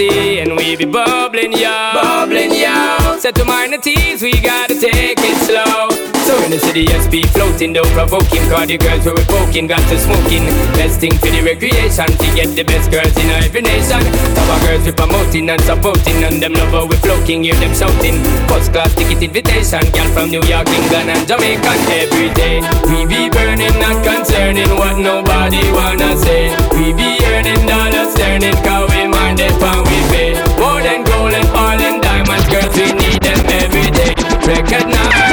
and 0.05 0.57
we 0.57 0.77
be 0.77 0.85
bubbling, 0.85 1.53
yo. 1.53 1.73
Bubbling, 1.95 2.53
yo. 2.53 3.17
Set 3.19 3.35
to 3.37 3.45
mind 3.45 3.73
the 3.73 3.79
teas, 3.79 4.21
we 4.21 4.33
gotta 4.41 4.79
take 4.79 5.17
it 5.17 5.37
slow. 5.41 5.89
So 6.29 6.37
in 6.45 6.51
the 6.51 6.59
city, 6.59 6.83
yes, 6.83 7.09
be 7.09 7.23
floating, 7.33 7.73
though 7.73 7.89
provoking. 7.97 8.45
Cause 8.51 8.67
the 8.69 8.77
girls 8.77 9.05
who 9.05 9.17
were 9.17 9.25
poking 9.25 9.67
got 9.67 9.81
to 9.89 9.97
smoking. 9.97 10.45
Best 10.77 11.01
thing 11.01 11.17
for 11.17 11.33
the 11.33 11.41
recreation 11.41 12.05
to 12.13 12.27
get 12.37 12.53
the 12.53 12.65
best 12.65 12.91
girls 12.91 13.17
in 13.17 13.31
every 13.41 13.63
nation. 13.63 14.03
Top 14.37 14.61
girls 14.69 14.85
we 14.85 14.93
promoting 14.93 15.49
and 15.49 15.63
supporting, 15.63 16.25
and 16.25 16.43
them 16.43 16.53
lover 16.53 16.85
we 16.85 16.97
floating, 17.01 17.45
hear 17.45 17.57
them 17.57 17.73
shouting. 17.73 18.21
First 18.53 18.77
class 18.77 18.93
ticket 18.97 19.23
invitation, 19.23 19.81
girl 19.97 20.09
from 20.13 20.29
New 20.29 20.45
York, 20.45 20.69
England, 20.77 21.09
and 21.09 21.25
Jamaica 21.25 21.73
every 22.05 22.29
day. 22.37 22.61
We 22.85 23.09
be 23.09 23.33
burning, 23.33 23.73
not 23.81 24.05
concerning 24.05 24.69
what 24.77 25.01
nobody 25.01 25.63
wanna 25.73 26.19
say. 26.21 26.53
We 26.77 26.93
be 26.93 27.17
earning 27.33 27.65
dollars, 27.65 28.13
turning, 28.13 28.57
cause 28.61 28.93
we 28.93 29.09
they 29.37 29.49
pan 29.61 29.85
we 29.85 29.99
pay. 30.11 30.33
More 30.59 30.81
than 30.83 31.05
gold 31.05 31.33
and 31.33 31.49
all 31.51 31.79
and 31.79 32.03
diamonds, 32.03 32.47
girls, 32.49 32.75
we 32.77 32.93
need 32.93 33.21
them 33.23 33.41
every 33.61 33.91
day. 33.91 34.15
Recognize. 34.47 35.26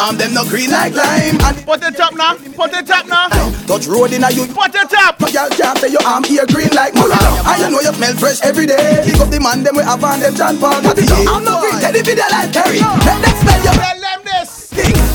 arm 0.00 0.16
them 0.16 0.32
no 0.32 0.44
green 0.48 0.70
like 0.70 0.94
lime. 0.96 1.36
And 1.44 1.56
Put 1.68 1.84
it 1.84 2.00
up 2.00 2.14
now, 2.16 2.34
put 2.56 2.72
it 2.72 2.90
up 2.90 3.06
now. 3.06 3.28
Touch 3.68 3.86
road 3.86 4.12
in 4.12 4.24
a 4.24 4.30
you. 4.32 4.46
Put 4.48 4.74
it 4.74 4.92
up. 4.96 5.20
No 5.20 5.28
girl 5.30 5.48
can't 5.50 5.78
say 5.78 5.92
your 5.92 6.02
arm 6.02 6.24
here 6.24 6.46
green 6.46 6.72
like 6.72 6.94
mullah. 6.94 7.20
I 7.44 7.68
know 7.68 7.80
you 7.80 7.92
smell 7.92 8.14
fresh 8.16 8.40
every 8.42 8.66
day. 8.66 9.04
Pick 9.04 9.20
up 9.20 9.28
the 9.28 9.38
man 9.38 9.62
them 9.62 9.76
we 9.76 9.82
have 9.84 10.02
on 10.02 10.20
them 10.20 10.34
John 10.34 10.58
Paul. 10.58 10.80
Put 10.80 10.98
it 10.98 11.12
up. 11.12 11.18
I'm 11.28 11.44
not 11.44 11.60
green, 11.60 11.78
tell 11.78 11.92
the 11.92 12.26
like 12.32 12.50
Terry. 12.50 12.80
Let 12.80 13.20
them 13.20 13.36
smell 13.44 13.60
your. 13.62 13.74
Tell 13.76 14.00
them 14.00 14.20
this. 14.24 14.50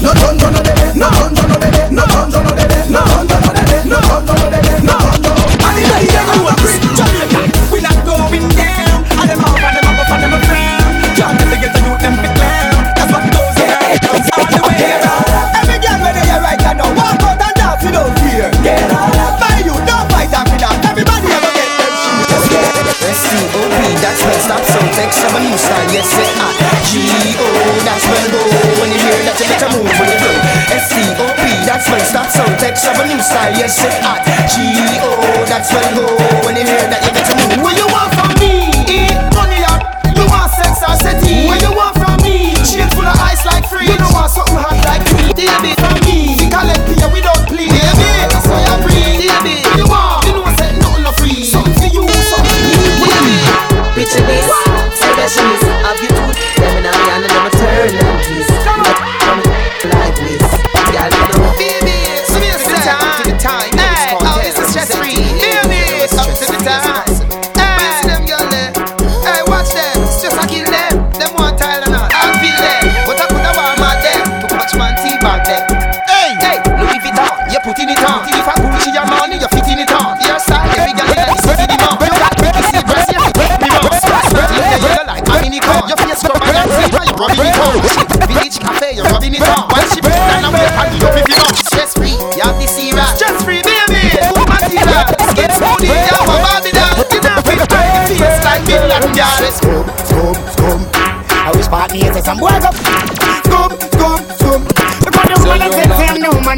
No 0.01 0.13
tongue, 0.13 0.37
no 0.37 0.49
no 0.53 0.61
no 0.61 1.09
tongue, 1.09 1.33
no 1.33 1.45
no 1.45 1.65
no 1.89 2.05
tongue, 2.05 2.31
no 2.31 2.41
no 2.43 3.01
no 3.01 3.27
tongue. 3.27 3.34
Sex 24.95 25.19
of 25.27 25.35
a 25.35 25.43
new 25.43 25.57
style, 25.59 25.91
yes, 25.91 26.07
say 26.07 26.23
I 26.39 26.55
G-O, 26.87 27.43
that's 27.83 28.07
when 28.07 28.31
go. 28.31 28.39
When 28.79 28.87
you 28.87 28.99
hear 29.03 29.19
that, 29.27 29.35
you 29.35 29.43
get 29.43 29.59
better 29.59 29.75
move 29.75 29.91
when 29.91 30.07
you 30.07 30.15
blow 30.23 30.39
S-C-O-P, 30.71 31.43
that's 31.67 31.83
when 31.91 31.99
start 31.99 32.31
sound 32.31 32.55
Sex 32.63 32.87
of 32.87 32.95
a 32.95 33.03
new 33.03 33.19
style, 33.19 33.51
yes, 33.59 33.75
say 33.75 33.91
I 33.91 34.23
G-O, 34.47 35.43
that's 35.51 35.67
when 35.75 35.83
go. 35.99 36.07
When 36.47 36.55
you 36.55 36.63
hear 36.63 36.87
that, 36.87 37.03
you 37.03 37.11
get 37.11 37.27
better 37.27 37.35
move. 37.35 37.59
What 37.59 37.75
you 37.75 37.87
want 37.91 38.15
from 38.15 38.31
me? 38.39 38.71
Eat 38.87 39.19
money 39.35 39.67
up. 39.67 39.83
You 40.15 40.23
want 40.31 40.55
sex 40.55 40.79
or 40.79 40.95
city? 40.95 41.43
What 41.43 41.59
you 41.59 41.75
want 41.75 41.99
from 41.99 42.15
me? 42.23 42.55
Chill 42.63 42.87
full 42.95 43.03
of 43.03 43.19
ice 43.19 43.43
like 43.43 43.67
free 43.67 43.91
You 43.91 43.99
don't 43.99 44.15
want 44.15 44.31
something 44.31 44.55
hot 44.55 44.79
like 44.87 45.03
me. 45.11 45.35
Baby 45.35 45.74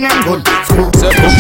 and 0.03 0.25
good. 0.25 0.47
Scum, 0.65 0.93
scum, 0.93 1.37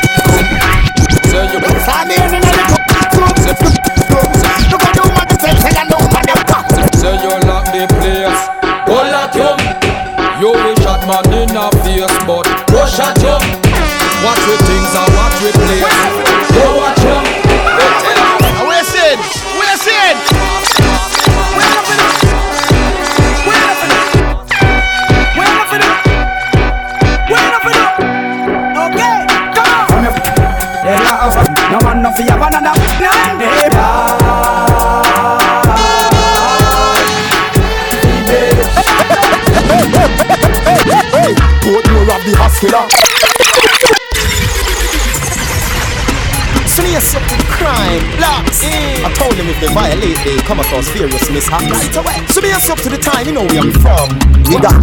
they 50.27 50.37
come 50.43 50.59
across 50.59 50.87
serious 50.87 51.29
mishap 51.31 51.61
right 51.61 51.95
away. 51.95 52.27
So 52.27 52.41
me 52.41 52.51
up 52.51 52.79
to 52.83 52.89
the 52.89 52.97
time, 52.97 53.27
you 53.27 53.33
know 53.33 53.47
where 53.47 53.63
I'm 53.63 53.71
from. 53.71 54.11
We 54.51 54.59
got 54.59 54.75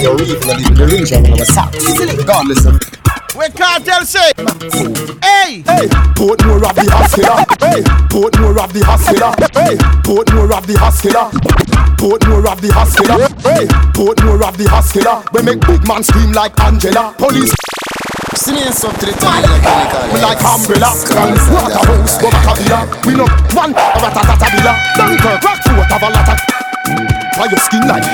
evil 0.00 0.50
and 0.50 0.76
the 0.76 0.88
region 0.88 1.26
and 1.26 1.36
what's 1.36 1.56
up. 1.56 1.74
Easily, 1.74 2.16
regardless 2.16 2.64
of. 2.64 2.80
We 3.36 3.48
can't 3.52 3.84
tell 3.84 4.04
say. 4.04 4.32
Hey, 5.20 5.62
Hey, 5.68 5.86
Portmore 6.16 6.64
of 6.64 6.76
the 6.76 6.88
hospital. 6.88 7.36
Hey, 7.60 7.82
Portmore 8.08 8.58
of 8.58 8.72
the 8.72 8.82
hospital. 8.84 9.32
Hey, 9.52 9.76
Portmore 10.00 10.56
of 10.56 10.66
the 10.66 10.76
hospital. 10.78 11.28
Portmore 12.00 12.50
of 12.50 12.60
the 12.60 12.72
hospital. 12.72 13.18
Hey, 13.44 13.66
Portmore 13.92 14.48
of 14.48 14.56
the 14.56 14.68
hospital. 14.68 15.22
We 15.32 15.42
make 15.42 15.60
big 15.60 15.86
man 15.86 16.02
scream 16.02 16.32
like 16.32 16.58
Angela. 16.60 17.14
Police. 17.18 17.54
Sneeze 18.38 18.84
up 18.86 18.94
to 19.02 19.06
the 19.10 19.14
time, 19.18 19.42
We 20.14 20.22
like 20.22 20.38
umbrella, 20.38 20.94
guns, 21.10 21.42
waterhouse, 21.50 22.14
go 22.22 22.30
back 22.30 22.46
a 22.46 22.54
villa. 22.62 22.86
We 23.02 23.18
know 23.18 23.26
one 23.58 23.74
a 23.74 23.98
ratatata 23.98 24.46
villa. 24.54 24.72
Dunkirk, 24.94 25.42
Rockfort, 25.42 25.90
have 25.90 26.06
a 26.06 26.08
lot 26.14 26.30
of. 26.30 26.38
Why 27.34 27.50
your 27.50 27.58
skin 27.58 27.82
like? 27.90 28.06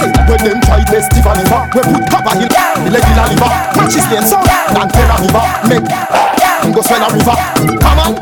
When 0.00 0.40
them 0.40 0.58
try 0.64 0.80
test 0.88 1.12
Tiffany, 1.12 1.44
we 1.44 1.80
put 1.84 2.04
copper 2.08 2.34
hill, 2.40 2.48
regular 2.88 3.26
liver, 3.28 3.52
matches 3.76 4.08
them 4.08 4.24
so, 4.24 4.40
and 4.40 4.88
terra 4.88 5.16
river, 5.20 5.44
make, 5.68 5.92
and 5.92 6.72
go 6.72 6.80
swell 6.80 7.04
a 7.04 7.08
river. 7.12 7.36
Come 7.84 8.00
on, 8.00 8.12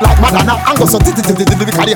like 0.00 0.18
Madonna, 0.24 0.56
and 0.56 0.76
go 0.80 0.86
so 0.88 0.98
titi 1.04 1.20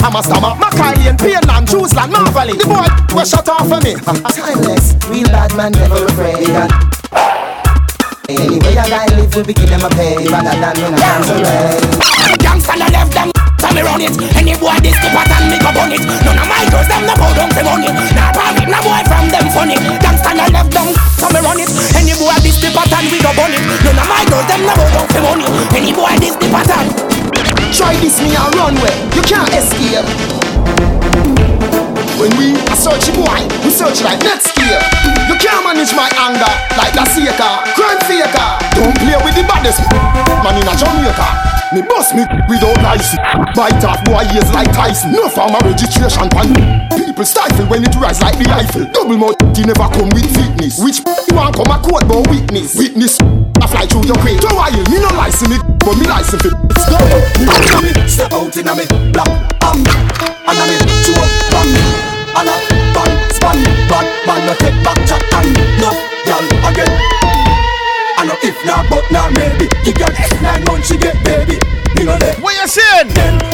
hammer 0.04 0.20
stammer. 0.20 0.52
Macaulay 0.60 1.08
and 1.08 1.18
Painland, 1.18 1.64
Jerusalem, 1.64 2.12
Marvally. 2.12 2.60
The 2.60 2.68
boy 2.68 3.16
was 3.16 3.30
shut 3.30 3.48
off 3.48 3.68
for 3.72 3.80
me. 3.80 3.96
Timeless, 3.96 4.92
real 5.08 5.24
bad 5.32 5.56
man 5.56 5.72
never 5.72 6.04
afraid 6.04 6.95
Anyway, 8.26 8.74
I 8.74 8.88
gotta 8.90 9.14
live, 9.14 9.30
we 9.38 9.42
be 9.46 9.52
give 9.54 9.70
them 9.70 9.86
a 9.86 9.90
pay 9.94 10.18
Rather 10.26 10.50
than 10.58 10.74
when 10.82 10.98
I'm 10.98 11.22
away 11.30 11.78
Gangsta 12.42 12.74
no 12.74 12.86
left 12.90 13.14
them, 13.14 13.30
tell 13.62 13.70
me 13.70 13.82
run 13.86 14.02
it. 14.02 14.10
Any 14.34 14.58
boy 14.58 14.74
this 14.82 14.98
the 14.98 15.08
pattern, 15.14 15.46
me 15.46 15.62
go 15.62 15.70
bun 15.70 15.94
it. 15.94 16.02
None 16.02 16.34
of 16.34 16.46
my 16.50 16.66
girls 16.66 16.90
them 16.90 17.06
no 17.06 17.14
bow 17.14 17.30
down 17.38 17.50
for 17.54 17.62
money. 17.62 17.86
Nah 18.18 18.34
profit, 18.34 18.66
no 18.66 18.78
boy 18.82 19.02
from 19.06 19.30
them 19.30 19.46
funny. 19.54 19.78
Gangsta 20.02 20.34
no 20.34 20.46
left 20.50 20.74
them, 20.74 20.90
tell 21.22 21.30
me 21.30 21.38
run 21.38 21.62
it. 21.62 21.70
Any 21.94 22.18
boy 22.18 22.34
this 22.42 22.58
the 22.58 22.74
pattern, 22.74 23.06
we 23.14 23.22
go 23.22 23.30
bun 23.38 23.54
it. 23.54 23.62
None 23.86 23.94
of 23.94 24.06
my 24.10 24.22
girls 24.26 24.46
them 24.50 24.62
no 24.66 24.74
bow 24.74 24.88
down 24.90 25.06
for 25.06 25.22
money. 25.22 25.46
Any 25.70 25.92
boy 25.94 26.14
this 26.18 26.34
the 26.34 26.50
pattern. 26.50 26.86
Try 27.70 27.94
this 28.02 28.18
me 28.18 28.34
a 28.34 28.42
runway, 28.58 28.94
you 29.14 29.22
can't 29.22 29.50
escape. 29.54 30.06
When 32.18 32.32
we 32.40 32.58
a 32.58 32.74
search 32.74 33.06
boy, 33.14 33.38
we 33.62 33.70
search 33.70 34.02
like 34.02 34.18
Netscape. 34.18 35.05
You 35.26 35.34
can't 35.42 35.66
manage 35.66 35.90
my 35.94 36.06
anger 36.22 36.52
like 36.78 36.94
that 36.94 37.10
Seeker, 37.10 37.52
crime 37.74 38.00
faker. 38.06 38.48
Don't 38.78 38.94
play 39.02 39.18
with 39.26 39.34
the 39.34 39.44
baddest 39.46 39.82
man 40.42 40.54
in 40.54 40.66
a 40.66 40.74
Jamaica. 40.78 41.56
Me 41.74 41.82
bust 41.82 42.14
me 42.14 42.22
without 42.46 42.78
license. 42.78 43.18
Bite 43.58 43.82
off 43.82 43.98
boy 44.06 44.22
ears 44.30 44.46
like 44.54 44.70
Tyson. 44.70 45.10
No 45.10 45.28
farmer 45.28 45.58
registration 45.66 46.30
pan. 46.30 46.54
People 46.94 47.26
stifle 47.26 47.66
when 47.66 47.82
it 47.82 47.94
rise 47.98 48.22
like 48.22 48.38
the 48.38 48.46
Eiffel. 48.54 48.86
Double 48.94 49.18
mouth, 49.18 49.34
you 49.58 49.66
never 49.66 49.90
come 49.90 50.08
with 50.14 50.30
fitness. 50.30 50.78
Which 50.78 51.02
you 51.02 51.34
want 51.34 51.58
come 51.58 51.74
a 51.74 51.82
court 51.82 52.06
but 52.06 52.22
witness? 52.30 52.78
Witness, 52.78 53.18
I 53.58 53.66
fly 53.66 53.86
through 53.90 54.06
your 54.06 54.16
crate. 54.22 54.38
Don't 54.38 54.54
worry, 54.54 54.78
me 54.94 55.02
no 55.02 55.10
license 55.18 55.50
me, 55.50 55.58
but 55.82 55.98
me 55.98 56.06
license 56.06 56.46
it. 56.46 56.54
Out 56.54 57.82
me, 57.82 57.90
step 58.06 58.32
out 58.32 58.54
in 58.54 58.68
a 58.68 58.72
me, 58.78 58.86
black, 59.10 59.28
um, 59.66 59.82
and 59.82 60.54
a 60.54 60.64
me, 60.70 60.76
up, 61.18 61.30
bam, 61.50 61.66
and 62.38 62.48
a 62.48 62.85
span, 63.46 63.88
bad 63.88 64.06
man 64.26 64.46
no 64.46 64.54
take 64.54 64.78
back 64.82 64.98
chat 65.06 65.22
and 65.34 65.54
no, 65.80 65.90
girl 66.24 66.46
again. 66.68 66.90
I 68.18 68.24
know 68.26 68.36
if 68.42 68.56
not, 68.64 68.88
but 68.90 69.04
not 69.10 69.32
maybe. 69.32 69.68
Give 69.84 69.98
your 69.98 70.10
nine 70.42 70.64
months 70.64 70.88
she 70.88 70.96
get 70.96 71.22
baby. 71.24 71.58
Me 71.94 72.04
no 72.04 72.16
there. 72.18 72.34
What 72.36 72.54
you 72.60 72.66
saying? 72.66 73.12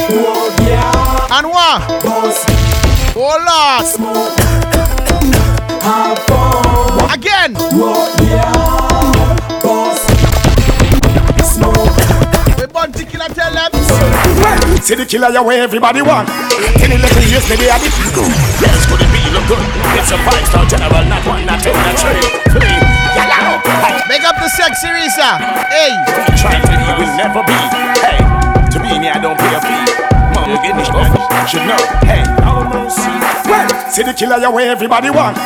Oh 0.09 0.55
yeah. 0.61 1.37
And 1.37 1.47
what? 1.47 2.03
Boss. 2.03 2.43
Hold 3.13 3.47
on. 3.47 3.85
Smoke. 3.85 4.39
Have 5.83 6.19
fun. 6.25 7.13
Again. 7.13 7.53
Oh 7.57 8.15
yeah. 8.21 8.92
Born 13.23 13.35
to 13.35 13.41
kill 13.41 13.57
and 13.57 13.71
tell 13.71 14.73
them. 14.73 14.81
See 14.81 14.95
the 14.95 15.05
killer 15.05 15.29
your 15.29 15.43
way 15.43 15.59
everybody 15.59 16.01
want. 16.01 16.27
Ten 16.77 16.91
eleven 16.91 17.23
years 17.29 17.47
maybe 17.49 17.69
I 17.69 17.79
did. 17.79 17.93
Yes, 18.59 18.85
could 18.87 19.01
it 19.01 19.11
be 19.11 19.21
look 19.31 19.47
good? 19.47 19.63
It's 19.95 20.11
a 20.11 20.17
five 20.23 20.45
star 20.47 20.65
general, 20.65 21.03
not 21.07 21.25
one, 21.25 21.45
not 21.45 21.61
two, 21.63 21.71
not 21.71 21.95
three. 21.99 22.19
Make 24.09 24.23
up 24.23 24.35
the 24.35 24.49
sexy 24.49 24.87
Risa. 24.87 25.39
Hey. 25.69 25.93
Trying 26.37 26.61
to 26.61 26.67
be 26.67 27.03
will 27.03 27.15
never 27.17 27.43
be. 27.43 27.53
Hey, 28.01 28.19
to 28.71 28.79
be 28.79 28.99
me, 28.99 29.09
I 29.09 29.19
don't 29.21 29.37
pay 29.37 29.55
a 29.55 29.61
fee. 29.61 30.12
You 30.43 30.59
get 30.59 30.75
this 30.75 30.89
off. 30.89 31.07
Should 31.47 31.63
know. 31.67 31.79
Hey, 32.03 32.23
Well, 32.43 32.89
see 32.89 33.11
see 33.91 34.03
the 34.03 34.13
killer 34.13 34.37
your 34.39 34.51
way 34.51 34.67
everybody 34.67 35.09
want. 35.09 35.37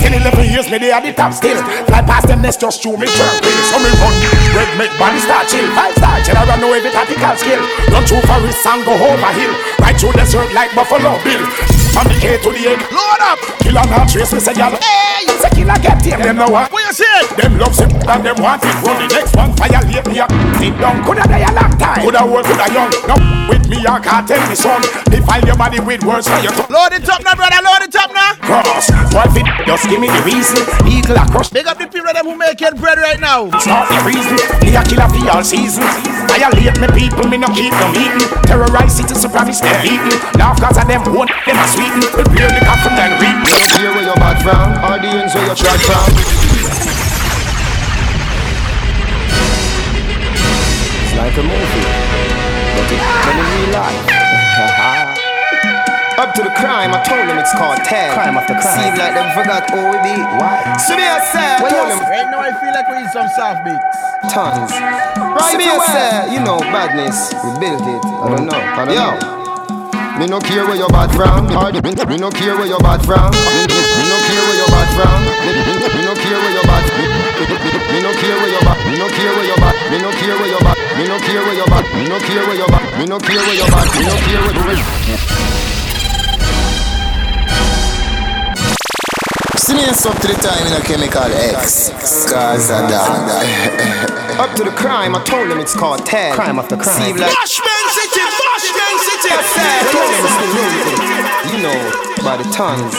10, 0.00 0.14
11 0.14 0.44
years 0.48 0.70
me 0.70 0.78
they 0.78 0.92
at 0.92 1.02
the 1.02 1.12
top 1.12 1.32
still. 1.32 1.60
Fly 1.86 2.02
past 2.02 2.28
them 2.28 2.40
nest 2.42 2.60
just 2.60 2.82
chew 2.82 2.96
me 2.96 3.06
jerk. 3.06 3.34
So 3.68 3.76
me 3.78 3.90
run, 4.00 4.14
red 4.56 4.70
make 4.78 4.92
body 4.98 5.18
start 5.18 5.48
chill. 5.48 5.66
Five 5.74 5.94
star 5.96 6.20
general 6.22 6.56
know 6.60 6.72
every 6.72 6.90
tactical 6.90 7.36
skill. 7.36 7.60
Run 7.92 8.04
through 8.06 8.24
forest 8.24 8.66
and 8.66 8.84
go 8.84 8.94
over 8.94 9.32
hill. 9.36 9.54
Right 9.80 9.98
through 9.98 10.12
the 10.12 10.24
desert 10.24 10.52
like 10.54 10.74
Buffalo 10.74 11.20
Bill. 11.24 11.85
From 11.96 12.12
the 12.12 12.16
K 12.20 12.36
to 12.36 12.50
the 12.52 12.62
egg. 12.76 12.80
Load 12.92 13.22
up. 13.24 13.40
Killer 13.64 13.88
not 13.88 14.04
trace 14.04 14.28
me 14.28 14.38
say 14.38 14.52
y'all. 14.52 14.76
Hey, 14.76 15.24
say 15.40 15.48
killer 15.56 15.80
get 15.80 16.04
him. 16.04 16.20
Them 16.20 16.36
know 16.36 16.52
what? 16.52 16.68
What 16.68 16.84
you 16.84 16.92
say? 16.92 17.24
Them 17.40 17.56
love 17.56 17.72
him 17.72 17.88
and 17.88 18.20
them 18.20 18.36
want 18.36 18.60
it. 18.60 18.76
Run 18.84 19.00
the 19.00 19.08
next 19.16 19.32
one 19.32 19.56
violate 19.56 20.04
me 20.04 20.20
up. 20.20 20.28
Sit 20.60 20.76
down. 20.76 21.00
Coulda 21.08 21.24
die 21.24 21.48
a 21.48 21.50
long 21.56 21.72
time. 21.80 22.04
Coulda 22.04 22.20
old, 22.20 22.44
coulda 22.44 22.68
young. 22.68 22.92
Now 23.08 23.16
with 23.48 23.64
me 23.72 23.80
I 23.80 23.96
can't 24.04 24.28
tell 24.28 24.44
me 24.44 24.52
son. 24.52 24.84
Defile 25.08 25.40
your 25.48 25.56
body 25.56 25.80
with 25.80 26.04
words 26.04 26.28
for 26.28 26.36
your 26.44 26.52
tongue. 26.52 26.68
Load 26.68 26.92
it 26.92 27.08
up 27.08 27.24
now, 27.24 27.32
brother. 27.32 27.64
Load 27.64 27.88
it 27.88 27.96
up 27.96 28.12
now. 28.12 28.36
Cross. 28.44 28.92
Boy, 29.16 29.24
fit. 29.32 29.48
Just 29.64 29.88
give 29.88 29.96
me 29.96 30.12
the 30.12 30.20
reason. 30.28 30.60
Eagle 30.84 31.16
across. 31.16 31.48
Big 31.48 31.64
up 31.64 31.80
the 31.80 31.88
people 31.88 32.12
them 32.12 32.28
who 32.28 32.36
making 32.36 32.76
bread 32.76 33.00
right 33.00 33.18
now. 33.24 33.48
Start 33.56 33.88
the 33.88 34.04
reason. 34.04 34.36
Me 34.60 34.76
a 34.76 34.84
killer 34.84 35.08
for 35.08 35.24
all 35.32 35.40
season. 35.40 35.88
Violate 36.28 36.76
me 36.76 36.92
people. 36.92 37.24
Me 37.24 37.40
no 37.40 37.48
keep 37.56 37.72
them 37.72 37.96
eating. 37.96 38.28
Terrorize 38.44 38.92
citizens. 38.92 39.32
Promise 39.32 39.64
them 39.64 39.80
eating. 39.80 40.20
Laugh 40.36 40.60
cause 40.60 40.76
of 40.76 40.84
them 40.84 41.00
one. 41.16 41.32
Them 41.48 41.56
a 41.56 41.66
sweeten. 41.66 41.85
Prepare 42.12 42.50
the 42.52 42.62
coffin 42.64 42.92
and 42.98 43.12
read. 43.20 43.36
You 43.46 43.52
don't 43.52 43.70
care 43.76 43.90
where 43.94 44.04
you're 44.04 44.16
bad 44.16 44.38
from. 44.42 44.66
Or 44.84 44.98
the 44.98 45.08
ends 45.08 45.34
where 45.34 45.46
you're 45.46 45.54
tried 45.54 45.80
from. 45.80 47.16
It's 49.76 51.14
like 51.16 51.36
a 51.36 51.44
movie, 51.44 51.84
but 52.74 52.88
it's 52.88 53.26
in 53.28 53.36
real 53.36 53.70
life. 53.76 54.06
Up 56.16 56.32
to 56.32 56.42
the 56.42 56.48
crime, 56.56 56.94
I 56.96 57.04
told 57.04 57.28
them 57.28 57.36
it's 57.38 57.52
called 57.52 57.76
tag. 57.84 58.16
Crime 58.16 58.40
after 58.40 58.56
crime. 58.56 58.72
Seem 58.80 58.94
like 58.96 59.12
them 59.12 59.28
forgot 59.36 59.68
who 59.68 59.84
we 59.92 59.98
be. 60.00 60.16
Why? 60.40 60.76
So 60.80 60.96
me 60.96 61.04
I 61.04 61.20
say, 61.20 61.44
I 61.44 61.68
told 61.68 61.92
them 61.92 62.00
Right 62.08 62.28
now 62.32 62.40
I 62.40 62.52
feel 62.56 62.72
like 62.72 62.88
we 62.88 63.04
need 63.04 63.12
some 63.12 63.28
soft 63.36 63.60
beats. 63.68 64.32
tons. 64.32 64.72
Right 64.72 65.52
so 65.52 65.58
me 65.60 65.68
I 65.68 65.76
say, 65.92 66.32
you 66.32 66.40
know, 66.40 66.56
badness, 66.72 67.36
we 67.44 67.52
built 67.60 67.84
it. 67.84 68.00
I 68.00 68.32
don't 68.32 68.46
know. 68.48 68.56
Mm. 68.56 68.78
I 68.80 68.84
don't 68.88 68.94
Yo. 68.96 69.04
know. 69.20 69.35
Me 70.18 70.26
no 70.26 70.40
care 70.40 70.64
where 70.64 70.76
you're 70.76 70.88
bad 70.88 71.12
from. 71.12 71.46
Me, 71.46 72.16
no 72.16 72.30
care 72.30 72.56
where 72.56 72.66
you're 72.66 72.80
bad 72.80 73.04
from. 73.04 73.30
Me, 73.36 73.68
no 74.08 74.16
care 74.24 74.40
where 74.48 74.56
you're 74.56 74.72
bad 74.72 74.88
from. 74.96 75.20
Me, 75.92 76.00
no 76.00 76.14
care 76.16 76.40
where 76.40 76.52
you're 76.56 76.64
bad. 76.64 76.84
Me, 77.92 78.00
no 78.00 78.12
care 78.16 78.36
where 78.40 78.48
you're 78.48 78.64
bad. 78.64 78.80
Me 78.88 78.96
no 78.96 79.08
care 79.12 79.36
where 79.36 79.44
you're 79.44 79.60
bad. 79.60 79.76
Me 79.92 79.98
no 80.00 80.08
care 80.16 80.36
where 80.40 80.48
you're 80.48 80.64
bad. 80.64 80.80
Me 80.96 81.04
no 81.04 81.18
care 81.20 81.44
where 81.44 81.54
you're 81.54 81.68
bad. 81.68 81.84
Me 81.92 82.08
no 82.08 82.18
care 82.18 82.46
where 82.46 82.56
you're 82.56 82.68
bad. 82.72 82.98
Me 82.98 83.04
no 83.04 83.18
care 83.20 83.42
where 83.44 83.56
you're 83.56 83.68
bad. 83.68 83.86
Me 83.92 84.04
no 84.08 84.16
care 84.24 84.40
where 84.40 84.56
you're 84.56 85.26
Sneeze 89.58 90.06
up 90.06 90.16
to 90.20 90.28
the 90.28 90.34
time 90.34 90.66
in 90.66 90.72
a 90.72 90.80
chemical 90.80 91.22
X. 91.24 91.90
Cause 92.30 92.68
that. 92.68 94.25
Up 94.36 94.52
to 94.56 94.64
the 94.64 94.70
crime, 94.76 95.16
I 95.16 95.24
told 95.24 95.48
him 95.48 95.58
it's 95.58 95.74
called 95.74 96.04
tag. 96.04 96.34
Crime 96.36 96.58
after 96.58 96.76
crime. 96.76 97.00
Seem 97.00 97.16
like 97.16 97.32
Bashment 97.32 97.88
City, 97.96 98.20
Bashment 98.20 98.98
City. 99.00 99.32
I 99.32 99.80
told 99.88 100.08
them 100.12 100.22
it's 100.28 100.36
the 100.36 100.48
music. 100.52 100.96
You 101.48 101.58
know, 101.64 101.78
by 102.20 102.36
the 102.36 102.44
tons. 102.52 102.92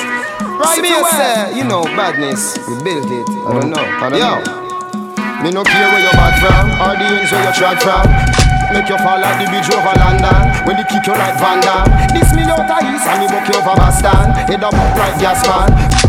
Right, 0.57 0.81
me 0.81 0.89
I 0.89 1.05
say, 1.13 1.57
you 1.57 1.63
know, 1.63 1.85
badness, 1.93 2.57
we 2.65 2.81
built 2.81 3.05
it. 3.05 3.29
I 3.45 3.53
don't 3.53 3.69
know. 3.69 3.85
I 3.85 4.09
don't 4.09 4.17
Yo. 4.17 4.33
know. 4.33 5.45
Me 5.45 5.53
no 5.53 5.61
care 5.61 5.85
where 5.93 6.01
you're 6.01 6.17
bad 6.17 6.41
from, 6.41 6.65
or 6.81 6.97
the 6.97 7.05
ends 7.05 7.29
where 7.29 7.45
you 7.45 7.53
tried 7.53 7.77
from. 7.85 8.37
Make 8.73 8.89
you 8.89 8.97
fall 8.97 9.21
like 9.21 9.37
the 9.39 9.47
bridge 9.47 9.71
over 9.71 9.95
London 9.95 10.43
When 10.67 10.75
they 10.75 10.83
kick 10.91 11.07
you 11.07 11.15
like 11.15 11.39
Van 11.39 11.63
Damme 11.63 11.87
This 12.11 12.35
me 12.35 12.43
out 12.51 12.67
of 12.67 12.83
east 12.83 13.07
and 13.07 13.23
me 13.23 13.27
buck 13.31 13.47
you 13.47 13.55
over 13.63 13.79
Boston 13.79 14.27
Head 14.43 14.59
up 14.59 14.75
like 14.75 15.15
gas 15.23 15.39
man 15.47 15.71
With 15.71 16.06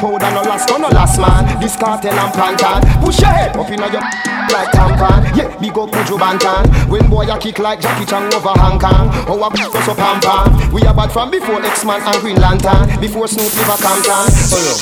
powder 0.00 0.32
no 0.32 0.42
last 0.48 0.68
no 0.72 0.88
last 0.88 1.20
man. 1.20 1.44
This 1.60 1.76
cartel 1.76 2.16
and 2.16 2.32
plantain 2.32 2.80
Push 3.04 3.20
your 3.20 3.30
head 3.30 3.52
up 3.56 3.68
inna 3.68 3.86
your 3.92 4.00
like 4.48 4.72
tampon 4.72 5.20
Yeah, 5.36 5.52
big 5.60 5.76
up 5.76 5.92
Buju 5.92 6.16
Banton. 6.16 6.64
When 6.88 7.06
boy 7.08 7.28
a 7.28 7.38
kick 7.38 7.58
like 7.60 7.80
Jackie 7.80 8.08
Chan 8.08 8.32
over 8.32 8.56
Hong 8.56 8.80
Kong. 8.80 9.12
Oh 9.28 9.44
a 9.44 9.48
b*** 9.52 9.60
us 9.60 9.88
up 9.88 9.96
pam 10.00 10.18
pam 10.24 10.72
We 10.72 10.82
a 10.82 10.92
bad 10.96 11.12
from 11.12 11.30
before 11.30 11.60
X-Man 11.62 12.00
and 12.00 12.18
Green 12.24 12.40
Lantern. 12.40 12.88
Before 12.98 13.28
Snoop 13.28 13.52
live 13.52 13.68
a 13.68 13.76
Compton. 13.76 14.26
Oh 14.50 14.60
yo. 14.64 14.74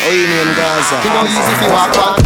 How 0.00 0.10
you 0.10 0.26
name 0.26 0.52
Gaza? 0.56 0.96
You 1.04 1.10
know 1.12 1.24
easy 1.28 1.54
fi 1.60 1.68
walk 1.68 1.96
on. 2.00 2.16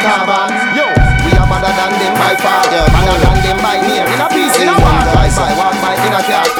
Carbon 0.00 0.50
Yo 0.74 0.86
we 1.26 1.32
are 1.34 1.46
better 1.50 1.72
than 1.76 1.92
them 2.00 2.14
by 2.16 2.34
far. 2.40 2.62
Yeah, 2.72 2.86
Better 2.88 3.18
than 3.20 3.36
them 3.44 3.58
by 3.60 3.76
near. 3.84 4.06
In 4.06 4.20
a 4.22 4.28
piece, 4.32 4.56
in 4.62 4.68
a 4.70 4.74
walk. 4.80 5.04
By 5.12 5.28
by 5.28 5.50
Walk 5.60 5.74
by 5.82 5.94
in 6.06 6.14
a 6.14 6.22
car 6.22 6.55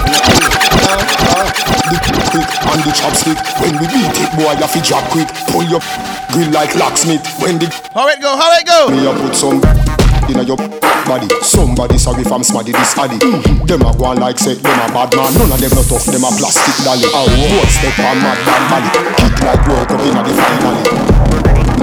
The 0.97 1.99
quick 2.33 2.51
and 2.67 2.81
the 2.83 2.93
chopstick. 2.97 3.39
When 3.61 3.77
we 3.79 3.87
beat 3.87 4.17
it, 4.17 4.31
boy, 4.35 4.57
you 4.57 4.67
fi 4.67 4.81
drop 4.81 5.05
quick. 5.11 5.29
Pull 5.53 5.65
your 5.69 5.81
grill 6.33 6.51
like 6.51 6.75
locksmith. 6.75 7.25
When 7.41 7.59
the 7.59 7.69
How 7.95 8.09
it 8.09 8.21
go? 8.21 8.37
How 8.37 8.51
it 8.57 8.67
go? 8.67 8.89
me 8.89 9.07
a 9.07 9.13
put 9.13 9.35
some 9.37 9.61
in 10.29 10.47
your 10.47 10.57
body. 11.07 11.29
Somebody 11.43 11.99
sorry 11.99 12.25
from 12.25 12.43
smaddy 12.43 12.73
this 12.73 12.97
addy. 12.99 13.19
Mm-hmm. 13.19 13.67
Them 13.67 13.83
a 13.83 13.93
go 13.97 14.05
on 14.07 14.19
like 14.19 14.39
say 14.39 14.55
them 14.55 14.81
a 14.81 14.89
bad 14.93 15.15
man. 15.15 15.33
None 15.35 15.53
of 15.53 15.61
them 15.61 15.71
not 15.75 15.87
tough. 15.87 16.07
Them 16.07 16.25
a 16.25 16.31
plastic 16.33 16.77
dolly. 16.85 17.07
A 17.07 17.21
one 17.23 17.71
step 17.71 17.99
on 18.01 18.17
mad 18.19 18.39
bad 18.45 18.63
body. 18.73 18.91
Kick 19.21 19.37
like 19.45 19.63
work 19.69 19.91
up 19.91 20.01
inna 20.01 20.23
the 20.25 20.33
finally. 20.35 21.16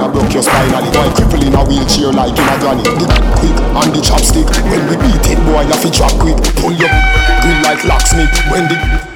Now 0.04 0.12
broke 0.12 0.34
your 0.34 0.42
spine, 0.42 0.68
spinally 0.68 0.92
Boy 0.92 1.08
cripple 1.16 1.46
in 1.46 1.54
a 1.54 1.64
wheelchair 1.64 2.12
like 2.12 2.36
in 2.36 2.44
a 2.44 2.58
granny. 2.60 2.82
The 2.82 3.08
quick 3.40 3.56
and 3.56 3.90
the 3.94 4.00
chopstick 4.04 4.52
When 4.68 4.84
we 4.84 4.96
beat 5.00 5.32
it 5.32 5.40
boy 5.48 5.62
you 5.64 5.72
fi 5.80 5.88
drop 5.88 6.12
quick. 6.20 6.36
Pull 6.60 6.72
your 6.72 6.92
grill 7.40 7.62
like 7.64 7.82
locksmith 7.86 8.36
When 8.52 8.68
the 8.68 9.13